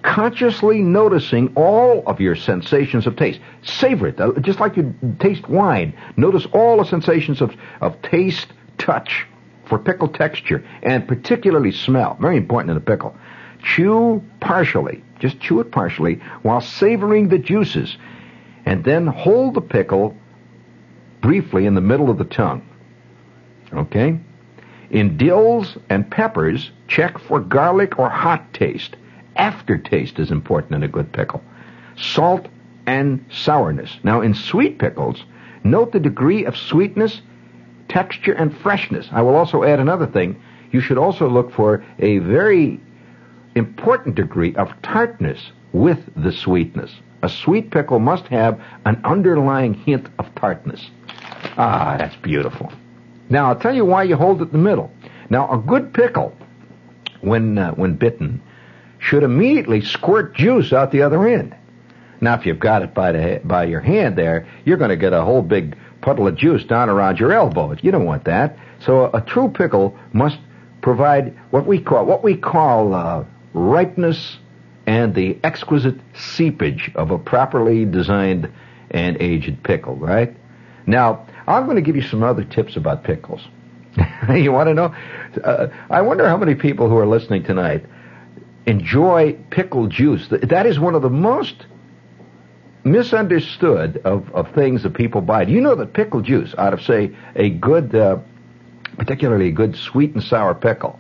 [0.02, 3.42] consciously noticing all of your sensations of taste.
[3.64, 5.94] Savor it, uh, just like you taste wine.
[6.16, 8.48] Notice all the sensations of, of taste,
[8.78, 9.28] touch,
[9.66, 12.18] for pickle texture, and particularly smell.
[12.22, 13.16] Very important in a pickle.
[13.62, 17.98] Chew partially, just chew it partially, while savoring the juices,
[18.66, 20.16] and then hold the pickle
[21.22, 22.66] briefly in the middle of the tongue.
[23.74, 24.20] Okay?
[24.90, 28.96] In dills and peppers, check for garlic or hot taste.
[29.36, 31.44] Aftertaste is important in a good pickle.
[31.98, 32.48] Salt
[32.86, 33.98] and sourness.
[34.04, 35.24] Now, in sweet pickles,
[35.64, 37.22] note the degree of sweetness,
[37.88, 39.08] texture, and freshness.
[39.12, 40.42] I will also add another thing.
[40.72, 42.80] You should also look for a very
[43.56, 46.92] important degree of tartness with the sweetness.
[47.22, 50.90] A sweet pickle must have an underlying hint of tartness.
[51.58, 52.72] Ah, that's beautiful.
[53.30, 54.92] Now, I'll tell you why you hold it in the middle.
[55.30, 56.36] Now, a good pickle,
[57.22, 58.42] when, uh, when bitten,
[59.00, 61.56] should immediately squirt juice out the other end.
[62.22, 65.14] Now, if you've got it by, the, by your hand there, you're going to get
[65.14, 67.76] a whole big puddle of juice down around your elbow.
[67.82, 68.58] You don't want that.
[68.80, 70.38] So a, a true pickle must
[70.82, 74.38] provide what we call, what we call, uh, ripeness
[74.86, 78.52] and the exquisite seepage of a properly designed
[78.92, 80.36] and aged pickle, right?
[80.86, 83.48] Now, I'm going to give you some other tips about pickles.
[84.34, 84.96] you want to know?
[85.44, 87.86] Uh, I wonder how many people who are listening tonight
[88.66, 90.28] enjoy pickle juice.
[90.30, 91.66] That is one of the most
[92.84, 95.46] misunderstood of, of things that people buy.
[95.46, 98.18] Do you know that pickle juice, out of, say, a good, uh,
[98.98, 101.00] particularly a good sweet and sour pickle,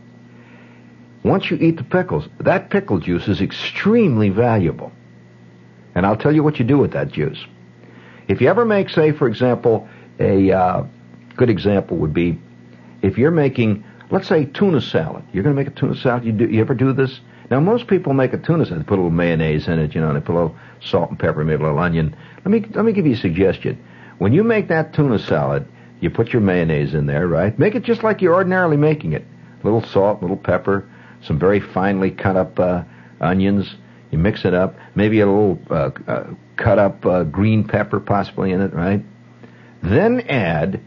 [1.23, 4.91] once you eat the pickles, that pickle juice is extremely valuable.
[5.95, 7.43] And I'll tell you what you do with that juice.
[8.27, 9.87] If you ever make, say, for example,
[10.19, 10.83] a uh,
[11.35, 12.39] good example would be
[13.01, 15.23] if you're making let's say tuna salad.
[15.33, 16.25] You're going to make a tuna salad.
[16.25, 17.19] You do you ever do this?
[17.49, 18.81] Now most people make a tuna salad.
[18.81, 21.09] They put a little mayonnaise in it, you know, and they put a little salt
[21.09, 22.15] and pepper, maybe a little onion.
[22.37, 23.83] Let me let me give you a suggestion.
[24.17, 25.67] When you make that tuna salad,
[25.99, 27.57] you put your mayonnaise in there, right?
[27.57, 29.25] Make it just like you're ordinarily making it.
[29.61, 30.87] A little salt, a little pepper,
[31.21, 32.83] some very finely cut up uh,
[33.19, 33.75] onions.
[34.11, 34.75] You mix it up.
[34.93, 39.03] Maybe a little uh, uh, cut up uh, green pepper possibly in it, right?
[39.85, 40.81] Then add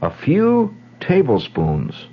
[0.00, 2.06] a few tablespoons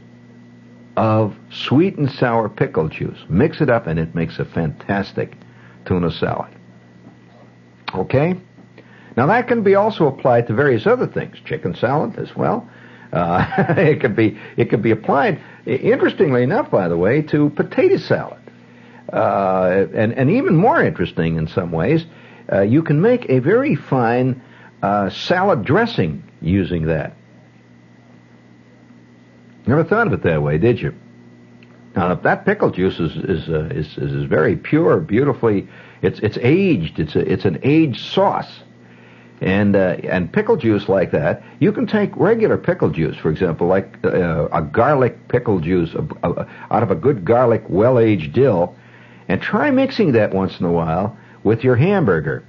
[0.97, 3.19] of sweet and sour pickle juice.
[3.29, 5.33] Mix it up and it makes a fantastic
[5.85, 6.49] tuna salad.
[7.93, 8.35] Okay?
[9.15, 12.67] Now that can be also applied to various other things, chicken salad as well.
[13.13, 13.45] Uh,
[13.77, 18.41] it could be it could be applied, interestingly enough, by the way, to potato salad,
[19.11, 22.05] uh, and and even more interesting in some ways,
[22.51, 24.41] uh, you can make a very fine
[24.81, 27.15] uh, salad dressing using that.
[29.67, 30.93] Never thought of it that way, did you?
[31.95, 35.67] Now if that pickle juice is is, uh, is is very pure, beautifully.
[36.01, 36.99] It's it's aged.
[36.99, 38.61] It's a, it's an aged sauce,
[39.41, 41.43] and uh, and pickle juice like that.
[41.59, 46.83] You can take regular pickle juice, for example, like uh, a garlic pickle juice out
[46.83, 48.75] of a good garlic, well aged dill,
[49.27, 52.43] and try mixing that once in a while with your hamburger.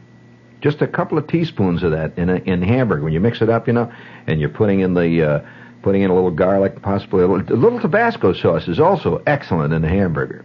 [0.62, 3.03] Just a couple of teaspoons of that in a, in hamburger.
[3.03, 3.92] When you mix it up, you know,
[4.27, 5.48] and you're putting in the uh,
[5.83, 9.75] putting in a little garlic, possibly a little, a little Tabasco sauce is also excellent
[9.75, 10.44] in a hamburger.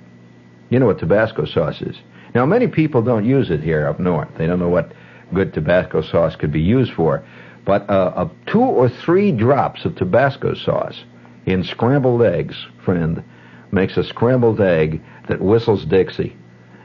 [0.69, 1.95] You know what Tabasco sauce is.
[2.35, 4.29] Now, many people don't use it here up north.
[4.37, 4.91] They don't know what
[5.33, 7.23] good Tabasco sauce could be used for.
[7.65, 11.03] But uh, two or three drops of Tabasco sauce
[11.45, 13.23] in scrambled eggs, friend,
[13.71, 16.35] makes a scrambled egg that whistles Dixie.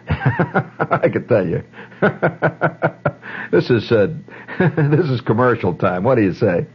[0.08, 1.62] I can tell you.
[3.52, 4.08] this is uh,
[4.58, 6.04] this is commercial time.
[6.04, 6.66] What do you say?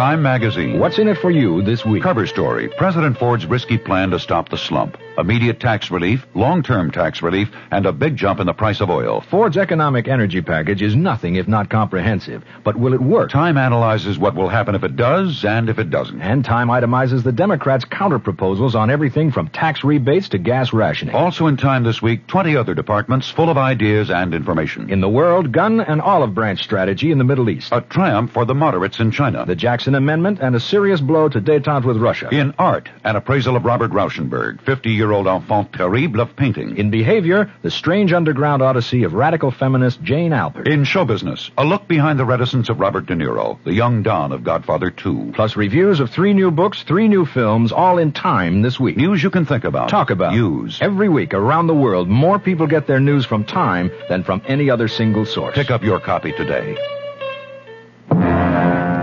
[0.00, 0.80] Time Magazine.
[0.80, 2.02] What's in it for you this week?
[2.02, 4.96] Cover story President Ford's risky plan to stop the slump.
[5.18, 8.88] Immediate tax relief, long term tax relief, and a big jump in the price of
[8.88, 9.22] oil.
[9.30, 12.42] Ford's economic energy package is nothing if not comprehensive.
[12.64, 13.30] But will it work?
[13.30, 16.22] Time analyzes what will happen if it does and if it doesn't.
[16.22, 21.14] And Time itemizes the Democrats' counter proposals on everything from tax rebates to gas rationing.
[21.14, 24.88] Also in Time this week, 20 other departments full of ideas and information.
[24.88, 27.70] In the world, gun and olive branch strategy in the Middle East.
[27.72, 29.44] A triumph for the moderates in China.
[29.44, 32.28] The Jackson An amendment and a serious blow to detente with Russia.
[32.30, 36.76] In art, an appraisal of Robert Rauschenberg, 50 year old enfant terrible of painting.
[36.76, 40.68] In behavior, the strange underground odyssey of radical feminist Jane Alpert.
[40.68, 44.30] In show business, a look behind the reticence of Robert De Niro, the young Don
[44.30, 45.32] of Godfather 2.
[45.34, 48.96] Plus reviews of three new books, three new films, all in time this week.
[48.96, 49.88] News you can think about.
[49.88, 50.34] Talk about.
[50.34, 50.80] Use.
[50.80, 54.70] Every week around the world, more people get their news from Time than from any
[54.70, 55.56] other single source.
[55.56, 56.76] Pick up your copy today.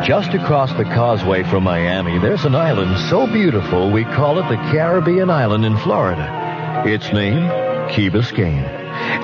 [0.03, 4.55] Just across the causeway from Miami, there's an island so beautiful we call it the
[4.71, 6.83] Caribbean Island in Florida.
[6.85, 7.49] Its name,
[7.89, 8.63] Key Biscayne.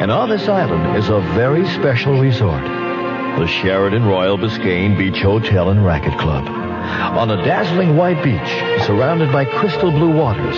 [0.01, 5.69] And on this island is a very special resort, the Sheraton Royal Biscayne Beach Hotel
[5.69, 6.47] and Racquet Club.
[6.47, 10.55] On a dazzling white beach, surrounded by crystal blue waters.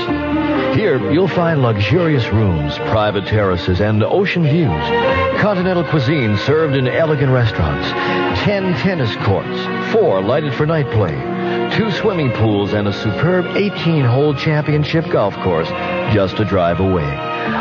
[0.75, 5.25] Here, you'll find luxurious rooms, private terraces, and ocean views.
[5.39, 7.88] Continental cuisine served in elegant restaurants.
[8.41, 11.15] Ten tennis courts, four lighted for night play,
[11.78, 15.69] two swimming pools, and a superb 18-hole championship golf course
[16.13, 17.08] just a drive away.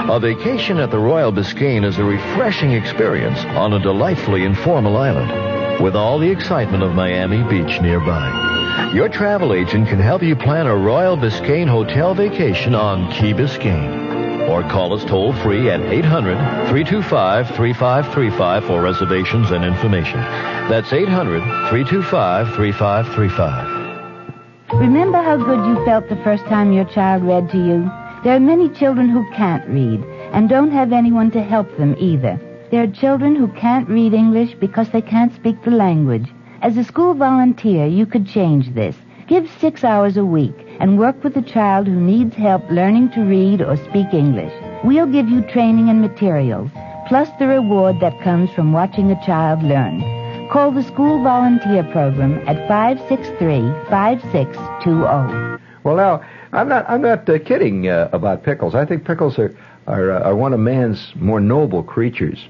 [0.08, 5.82] A vacation at the Royal Biscayne is a refreshing experience on a delightfully informal island
[5.82, 8.90] with all the excitement of Miami Beach nearby.
[8.94, 14.03] Your travel agent can help you plan a Royal Biscayne hotel vacation on Key Biscayne.
[14.48, 16.36] Or call us toll free at 800
[16.68, 20.20] 325 3535 for reservations and information.
[20.68, 24.80] That's 800 325 3535.
[24.80, 27.90] Remember how good you felt the first time your child read to you?
[28.22, 30.02] There are many children who can't read
[30.32, 32.40] and don't have anyone to help them either.
[32.70, 36.28] There are children who can't read English because they can't speak the language.
[36.60, 38.96] As a school volunteer, you could change this.
[39.26, 43.20] Give six hours a week and work with a child who needs help learning to
[43.22, 44.52] read or speak English.
[44.84, 46.70] We'll give you training and materials,
[47.08, 50.02] plus the reward that comes from watching a child learn.
[50.50, 55.60] Call the School Volunteer Program at 563-5620.
[55.84, 56.22] Well, now
[56.52, 58.74] I'm not I'm not uh, kidding uh, about pickles.
[58.74, 59.54] I think pickles are
[59.86, 62.46] are, uh, are one of man's more noble creatures,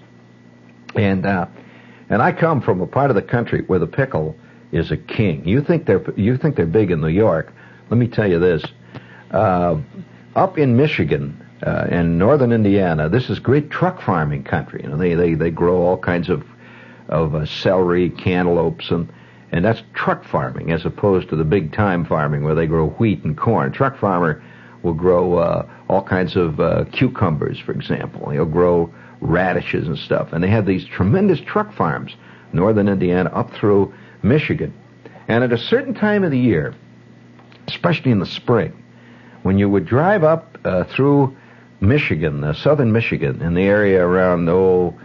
[0.95, 1.47] and uh,
[2.11, 4.37] and I come from a part of the country where the pickle
[4.73, 5.47] is a king.
[5.47, 7.53] You think they're you think they're big in New York?
[7.91, 8.65] Let me tell you this:
[9.31, 9.77] uh,
[10.35, 14.81] up in Michigan uh, and northern Indiana, this is great truck farming country.
[14.83, 16.45] You know, they they they grow all kinds of
[17.09, 19.13] of uh, celery, cantaloupes, and
[19.53, 23.23] and that's truck farming as opposed to the big time farming where they grow wheat
[23.25, 23.71] and corn.
[23.73, 24.43] Truck farmer
[24.83, 28.31] will grow uh, all kinds of uh, cucumbers, for example.
[28.31, 32.17] He'll grow radishes and stuff, and they have these tremendous truck farms,
[32.53, 34.75] northern Indiana up through Michigan.
[35.29, 36.75] And at a certain time of the year,
[37.67, 38.85] especially in the spring,
[39.43, 41.37] when you would drive up uh, through
[41.81, 44.99] Michigan, uh, southern Michigan, in the area around oh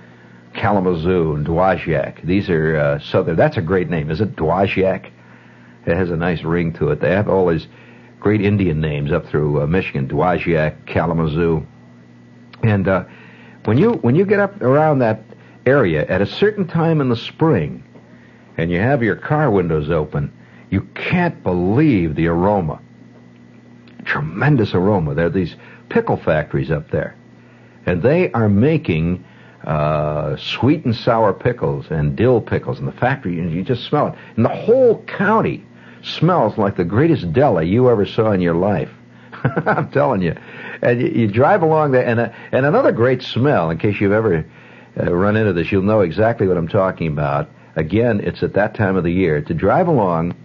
[0.54, 2.22] Kalamazoo and Dowagiac.
[2.24, 3.36] These are uh, southern.
[3.36, 4.36] That's a great name, is it?
[4.36, 5.12] Dowagiac.
[5.86, 7.00] It has a nice ring to it.
[7.02, 7.68] They have all these
[8.20, 11.66] great Indian names up through uh, Michigan: Dowagiac, Kalamazoo,
[12.64, 13.04] and uh,
[13.66, 15.22] when you when you get up around that
[15.66, 17.84] area at a certain time in the spring,
[18.58, 20.32] and you have your car windows open,
[20.70, 22.80] you can't believe the aroma.
[24.06, 25.14] Tremendous aroma.
[25.16, 25.56] There are these
[25.90, 27.16] pickle factories up there,
[27.86, 29.26] and they are making
[29.64, 34.08] uh, sweet and sour pickles and dill pickles in the factory, and you just smell
[34.08, 34.16] it.
[34.36, 35.66] And the whole county
[36.02, 38.90] smells like the greatest deli you ever saw in your life.
[39.66, 40.36] I'm telling you.
[40.82, 44.12] And you, you drive along there, and, uh, and another great smell, in case you've
[44.12, 44.46] ever
[44.98, 47.50] uh, run into this, you'll know exactly what I'm talking about.
[47.76, 49.42] Again, it's at that time of the year.
[49.42, 50.36] To drive along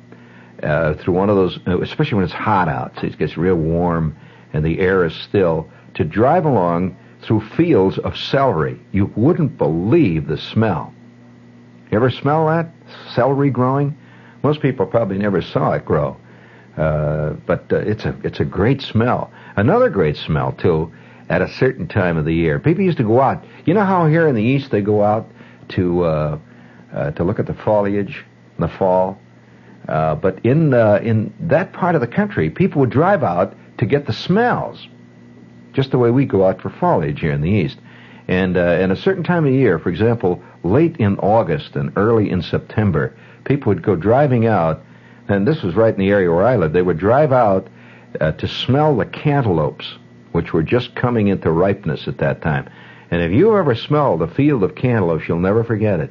[0.64, 3.56] uh, through one of those, uh, especially when it's hot out, so it gets real
[3.56, 4.16] warm
[4.52, 8.80] and the air is still, to drive along through fields of celery.
[8.92, 10.94] You wouldn't believe the smell.
[11.90, 12.70] You ever smell that?
[13.14, 13.96] Celery growing?
[14.42, 16.16] Most people probably never saw it grow.
[16.76, 19.30] Uh, but uh, it's a it's a great smell.
[19.56, 20.92] Another great smell too,
[21.28, 22.58] at a certain time of the year.
[22.58, 23.44] People used to go out.
[23.64, 25.30] You know how here in the east they go out
[25.70, 26.38] to uh,
[26.92, 28.24] uh, to look at the foliage
[28.58, 29.18] in the fall.
[29.88, 33.86] Uh, but in uh, in that part of the country, people would drive out to
[33.86, 34.88] get the smells
[35.74, 37.78] just the way we go out for foliage here in the East.
[38.26, 42.30] And uh, in a certain time of year, for example, late in August and early
[42.30, 43.14] in September,
[43.44, 44.82] people would go driving out,
[45.28, 46.74] and this was right in the area where I lived.
[46.74, 47.68] They would drive out
[48.18, 49.98] uh, to smell the cantaloupes,
[50.32, 52.70] which were just coming into ripeness at that time.
[53.10, 56.10] And if you ever smell the field of cantaloupes, you'll never forget it.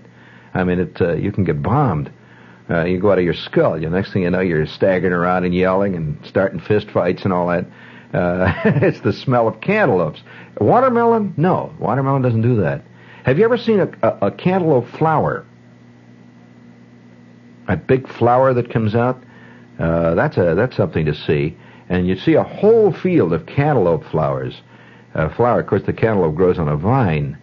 [0.53, 2.11] I mean, it uh, you can get bombed.
[2.69, 3.79] Uh, you go out of your skull.
[3.79, 7.33] The next thing you know, you're staggering around and yelling and starting fist fights and
[7.33, 7.65] all that.
[8.13, 10.21] Uh, it's the smell of cantaloupes.
[10.59, 11.33] Watermelon?
[11.35, 12.83] No, watermelon doesn't do that.
[13.25, 15.45] Have you ever seen a, a, a cantaloupe flower?
[17.67, 19.21] A big flower that comes out?
[19.79, 21.57] Uh, that's a that's something to see.
[21.89, 24.61] And you see a whole field of cantaloupe flowers.
[25.15, 27.37] Uh, flower, of course, the cantaloupe grows on a vine,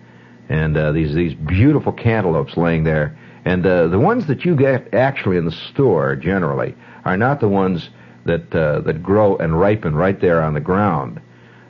[0.48, 3.16] and uh, these these beautiful cantaloupes laying there.
[3.44, 6.74] And uh, the ones that you get actually in the store generally
[7.04, 7.90] are not the ones
[8.24, 11.20] that uh, that grow and ripen right there on the ground.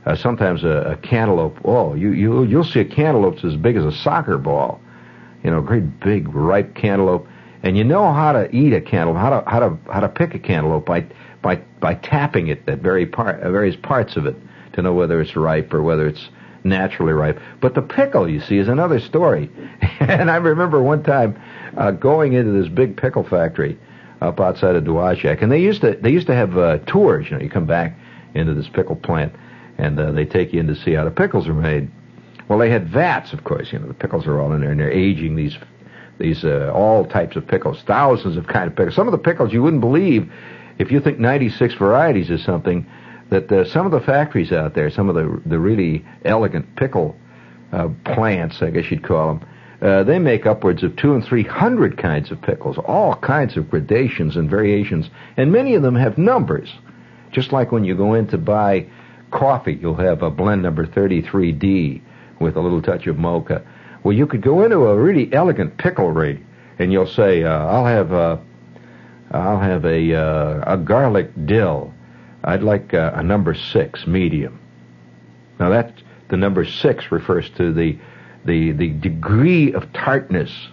[0.07, 1.59] Uh, sometimes a, a cantaloupe.
[1.65, 4.81] Oh, you you you'll see a cantaloupe as big as a soccer ball.
[5.45, 7.27] You know, great big ripe cantaloupe,
[7.63, 10.35] and you know how to eat a cantaloupe, how to how to how to pick
[10.35, 11.07] a cantaloupe by
[11.43, 14.37] by by tapping it at very part various parts of it
[14.73, 16.31] to know whether it's ripe or whether it's
[16.65, 17.39] naturally ripe.
[17.61, 19.51] But the pickle, you see, is another story.
[20.01, 21.41] and I remember one time
[21.77, 23.79] uh, going into this big pickle factory
[24.21, 27.27] up outside of Dowagiac, and they used to they used to have uh, tours.
[27.31, 27.97] You know, you come back
[28.35, 29.35] into this pickle plant,
[29.79, 31.91] and uh, they take you in to see how the pickles are made.
[32.49, 33.73] Well, they had vats, of course.
[33.73, 35.57] You know, the pickles are all in there, and they're aging these
[36.19, 38.95] these uh, all types of pickles, thousands of kind of pickles.
[38.95, 40.31] Some of the pickles you wouldn't believe
[40.79, 42.87] if you think 96 varieties is something.
[43.31, 47.17] That uh, some of the factories out there, some of the the really elegant pickle
[47.73, 49.49] uh, plants, I guess you'd call them,
[49.83, 53.71] uh, they make upwards of two and three hundred kinds of pickles, all kinds of
[53.71, 56.71] gradations and variations, and many of them have numbers.
[57.31, 58.87] Just like when you go in to buy
[59.31, 62.03] coffee, you'll have a blend number 33D
[62.41, 63.63] with a little touch of mocha.
[64.03, 66.45] Well, you could go into a really elegant pickle rig,
[66.79, 68.41] and you'll say, uh, "I'll have a,
[69.31, 71.95] I'll have a uh, a garlic dill.
[72.45, 74.61] I'd like uh, a number six medium."
[75.59, 75.93] Now that
[76.29, 77.99] the number six refers to the
[78.45, 80.69] the the degree of tartness,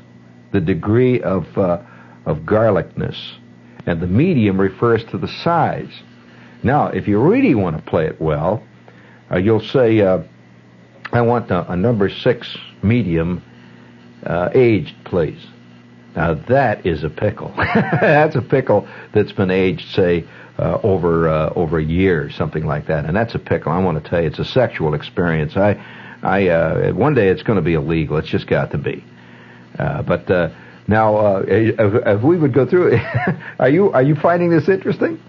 [0.51, 1.81] the degree of uh,
[2.25, 3.17] of garlicness,
[3.85, 5.91] and the medium refers to the size.
[6.63, 8.63] Now, if you really want to play it well,
[9.31, 10.19] uh, you'll say, uh,
[11.11, 13.43] "I want a, a, number six medium,
[14.25, 15.45] uh, aged, please."
[16.17, 17.53] Now that is a pickle.
[17.57, 20.25] that's a pickle that's been aged, say,
[20.57, 23.71] uh, over uh, over a year, something like that, and that's a pickle.
[23.71, 25.55] I want to tell you, it's a sexual experience.
[25.55, 25.79] I
[26.23, 28.17] I uh, one day it's going to be illegal.
[28.17, 29.03] It's just got to be.
[29.77, 30.49] Uh, but uh,
[30.87, 32.97] now, uh, if, if we would go through
[33.59, 35.19] are you are you finding this interesting?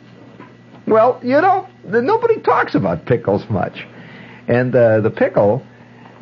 [0.87, 3.87] Well, you know, nobody talks about pickles much,
[4.49, 5.63] and uh, the pickle.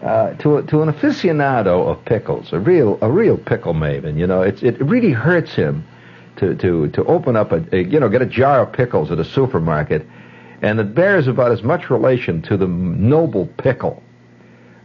[0.03, 4.43] Uh, to to an aficionado of pickles, a real a real pickle maven, you know,
[4.43, 5.87] it's, it really hurts him
[6.37, 9.19] to, to, to open up a, a, you know, get a jar of pickles at
[9.19, 10.07] a supermarket,
[10.61, 14.03] and it bears about as much relation to the noble pickle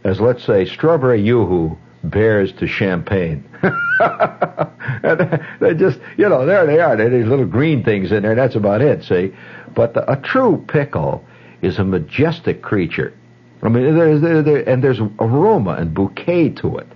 [0.04, 3.48] as, let's say, strawberry yoo-hoo bears to champagne.
[4.02, 6.96] and they just, you know, there they are.
[6.96, 8.34] There are these little green things in there.
[8.34, 9.32] That's about it, see?
[9.74, 11.24] But the, a true pickle
[11.62, 13.14] is a majestic creature.
[13.62, 16.88] I mean, there's, there, there, and there's aroma and bouquet to it,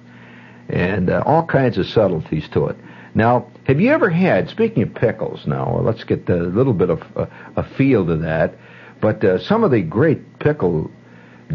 [0.69, 2.77] and uh, all kinds of subtleties to it.
[3.15, 7.03] Now, have you ever had, speaking of pickles now, let's get a little bit of
[7.17, 8.55] uh, a feel to that,
[9.01, 10.91] but uh, some of the great pickle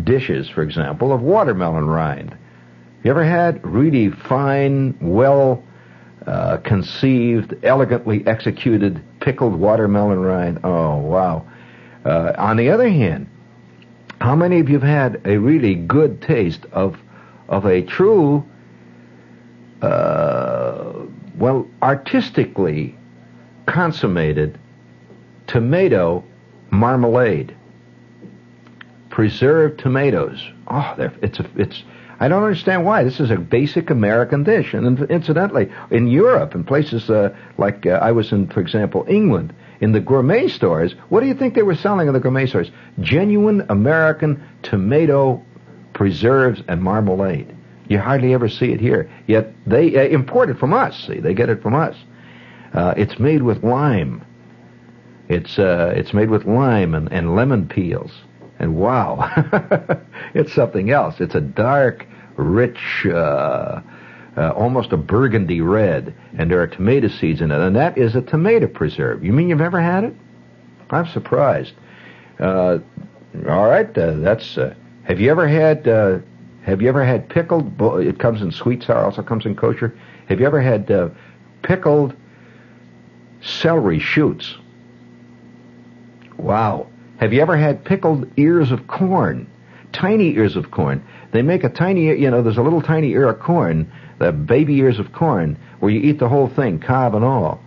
[0.04, 2.38] dishes, for example, of watermelon rind.
[3.04, 5.64] You ever had really fine, well
[6.26, 10.60] uh, conceived, elegantly executed pickled watermelon rind?
[10.64, 11.48] Oh, wow.
[12.06, 13.28] Uh, on the other hand,
[14.22, 16.96] how many of you have had a really good taste of
[17.50, 18.46] of a true,
[19.82, 20.94] uh,
[21.38, 22.96] well, artistically
[23.66, 24.60] consummated
[25.48, 26.24] tomato
[26.70, 27.56] marmalade?
[29.10, 30.40] Preserved tomatoes.
[30.68, 31.84] Oh, it's a, it's.
[32.20, 33.04] I don't understand why.
[33.04, 37.94] This is a basic American dish, and incidentally, in Europe in places uh, like uh,
[37.94, 39.52] I was in, for example, England,
[39.82, 42.72] in the gourmet stores, what do you think they were selling in the gourmet stores?
[43.00, 45.44] Genuine American tomato
[45.94, 47.56] preserves and marmalade.
[47.90, 49.12] You hardly ever see it here.
[49.28, 50.96] Yet they uh, import it from us.
[51.08, 51.96] See, they get it from us.
[52.74, 54.24] Uh, it's made with lime.
[55.28, 58.12] It's uh, it's made with lime and, and lemon peels.
[58.60, 59.30] And wow,
[60.34, 61.20] it's something else.
[61.20, 62.06] It's a dark,
[62.38, 63.82] rich, uh,
[64.38, 68.16] uh, almost a burgundy red, and there are tomato seeds in it, and that is
[68.16, 69.24] a tomato preserve.
[69.24, 70.14] You mean you've never had it?
[70.90, 71.74] I'm surprised.
[72.40, 72.80] Uh,
[73.48, 74.58] all right, uh, that's.
[74.58, 74.74] Uh,
[75.04, 75.88] have you ever had?
[75.88, 76.20] Uh,
[76.64, 77.82] have you ever had pickled?
[78.02, 79.04] It comes in sweet sour.
[79.04, 79.98] Also comes in kosher.
[80.28, 81.10] Have you ever had uh,
[81.62, 82.16] pickled
[83.42, 84.56] celery shoots?
[86.38, 86.88] Wow.
[87.20, 89.48] Have you ever had pickled ears of corn?
[89.94, 91.06] Tiny ears of corn.
[91.32, 93.92] They make a tiny, you know, there's a little tiny ear of corn
[94.22, 97.60] the baby ears of corn, where you eat the whole thing, cob and all.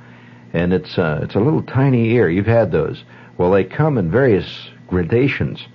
[0.53, 2.31] And it's uh, it's a little tiny ear.
[2.31, 3.03] You've had those.
[3.37, 5.67] Well, they come in various gradations.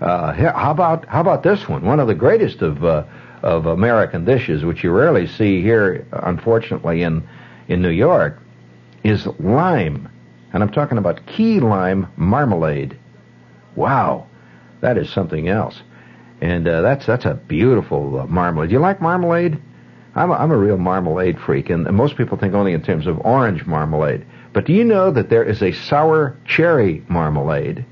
[0.00, 1.84] Uh, how about how about this one?
[1.84, 3.04] One of the greatest of uh,
[3.42, 7.26] of American dishes, which you rarely see here, unfortunately, in
[7.66, 8.40] in New York,
[9.02, 10.08] is lime,
[10.52, 12.96] and I'm talking about key lime marmalade.
[13.74, 14.26] Wow,
[14.82, 15.82] that is something else,
[16.40, 18.68] and uh, that's that's a beautiful uh, marmalade.
[18.68, 19.60] Do you like marmalade?
[20.14, 23.18] I'm a, I'm a real marmalade freak, and most people think only in terms of
[23.24, 24.26] orange marmalade.
[24.52, 27.86] But do you know that there is a sour cherry marmalade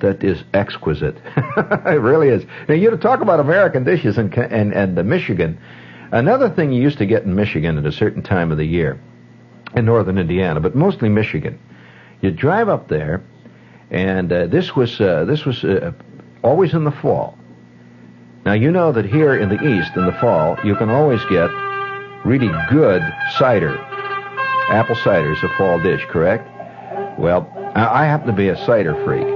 [0.00, 1.16] that is exquisite?
[1.36, 2.44] it really is.
[2.68, 5.58] Now, you talk about American dishes and and and Michigan.
[6.12, 9.00] Another thing you used to get in Michigan at a certain time of the year,
[9.74, 11.58] in northern Indiana, but mostly Michigan.
[12.20, 13.22] You drive up there,
[13.90, 15.92] and uh, this was uh, this was uh,
[16.42, 17.37] always in the fall.
[18.48, 21.50] Now, you know that here in the East, in the fall, you can always get
[22.24, 23.02] really good
[23.36, 23.76] cider.
[24.70, 26.48] Apple cider is a fall dish, correct?
[27.18, 29.26] Well, I happen to be a cider freak.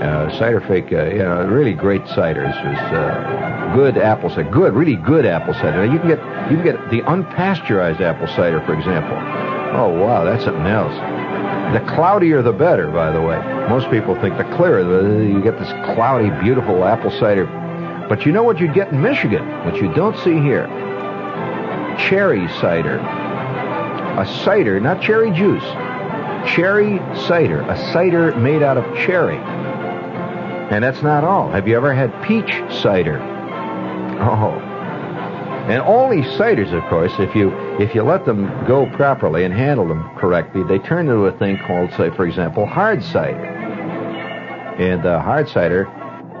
[0.00, 2.54] Uh, cider freak, uh, you know, really great ciders.
[2.92, 5.84] Uh, good apple cider, good, really good apple cider.
[5.84, 9.16] Now, you can get you can get the unpasteurized apple cider, for example.
[9.74, 10.94] Oh wow, that's something else.
[11.74, 13.38] The cloudier the better, by the way.
[13.68, 17.48] Most people think the clearer, the, you get this cloudy, beautiful apple cider.
[18.08, 20.66] But you know what you'd get in Michigan, which you don't see here?
[22.08, 22.98] Cherry cider.
[22.98, 25.62] A cider, not cherry juice.
[26.54, 27.60] Cherry cider.
[27.62, 29.36] A cider made out of cherry.
[29.36, 31.50] And that's not all.
[31.50, 32.50] Have you ever had peach
[32.82, 33.18] cider?
[34.20, 34.58] Oh.
[35.68, 39.52] And all these ciders, of course, if you if you let them go properly and
[39.52, 43.44] handle them correctly, they turn into a thing called, say, for example, hard cider.
[44.78, 45.84] And uh, hard cider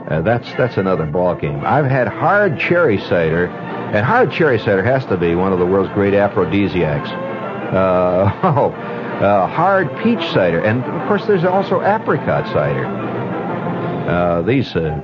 [0.08, 1.60] uh, that's that's another ball game.
[1.64, 5.66] I've had hard cherry cider, and hard cherry cider has to be one of the
[5.66, 7.10] world's great aphrodisiacs.
[7.10, 12.86] Uh, oh, uh, hard peach cider, and of course there's also apricot cider.
[12.86, 14.98] Uh, these, uh,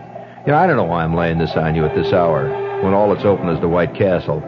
[0.47, 2.49] you know, I don't know why I'm laying this on you at this hour
[2.83, 4.41] when all that's open is the White Castle,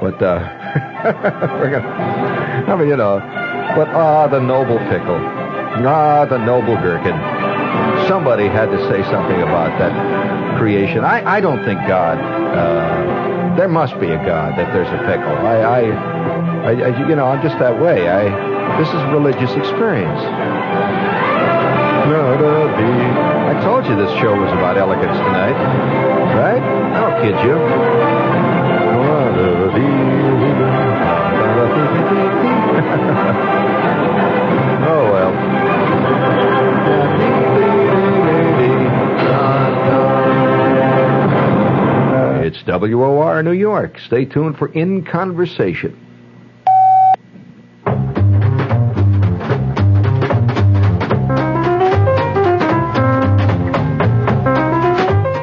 [0.00, 0.38] but uh,
[1.60, 3.18] we're I mean, you know,
[3.76, 5.20] but ah, the noble pickle,
[5.86, 7.37] ah, the noble gherkin
[8.08, 11.04] somebody had to say something about that creation.
[11.04, 12.18] I, I don't think God.
[12.18, 15.34] Uh, there must be a God that there's a pickle.
[15.46, 18.08] I, I, I, you know, I'm just that way.
[18.08, 18.48] I
[18.78, 20.20] this is religious experience.
[23.48, 25.56] I told you this show was about elegance tonight,
[26.38, 26.62] right?
[26.62, 27.58] I don't kid you.
[34.90, 35.67] Oh, well.
[42.48, 43.98] It's WOR New York.
[43.98, 45.94] Stay tuned for In Conversation.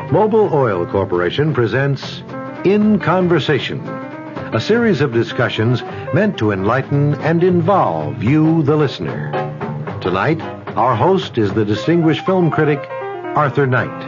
[0.09, 2.23] Mobil Oil Corporation presents
[2.63, 9.29] In Conversation, a series of discussions meant to enlighten and involve you, the listener.
[10.01, 10.41] Tonight,
[10.75, 12.79] our host is the distinguished film critic,
[13.35, 14.04] Arthur Knight.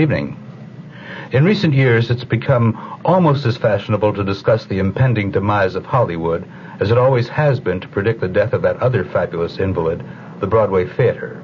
[0.00, 0.36] Evening.
[1.32, 6.48] In recent years, it's become almost as fashionable to discuss the impending demise of Hollywood
[6.80, 10.04] as it always has been to predict the death of that other fabulous invalid,
[10.40, 11.40] the Broadway theater.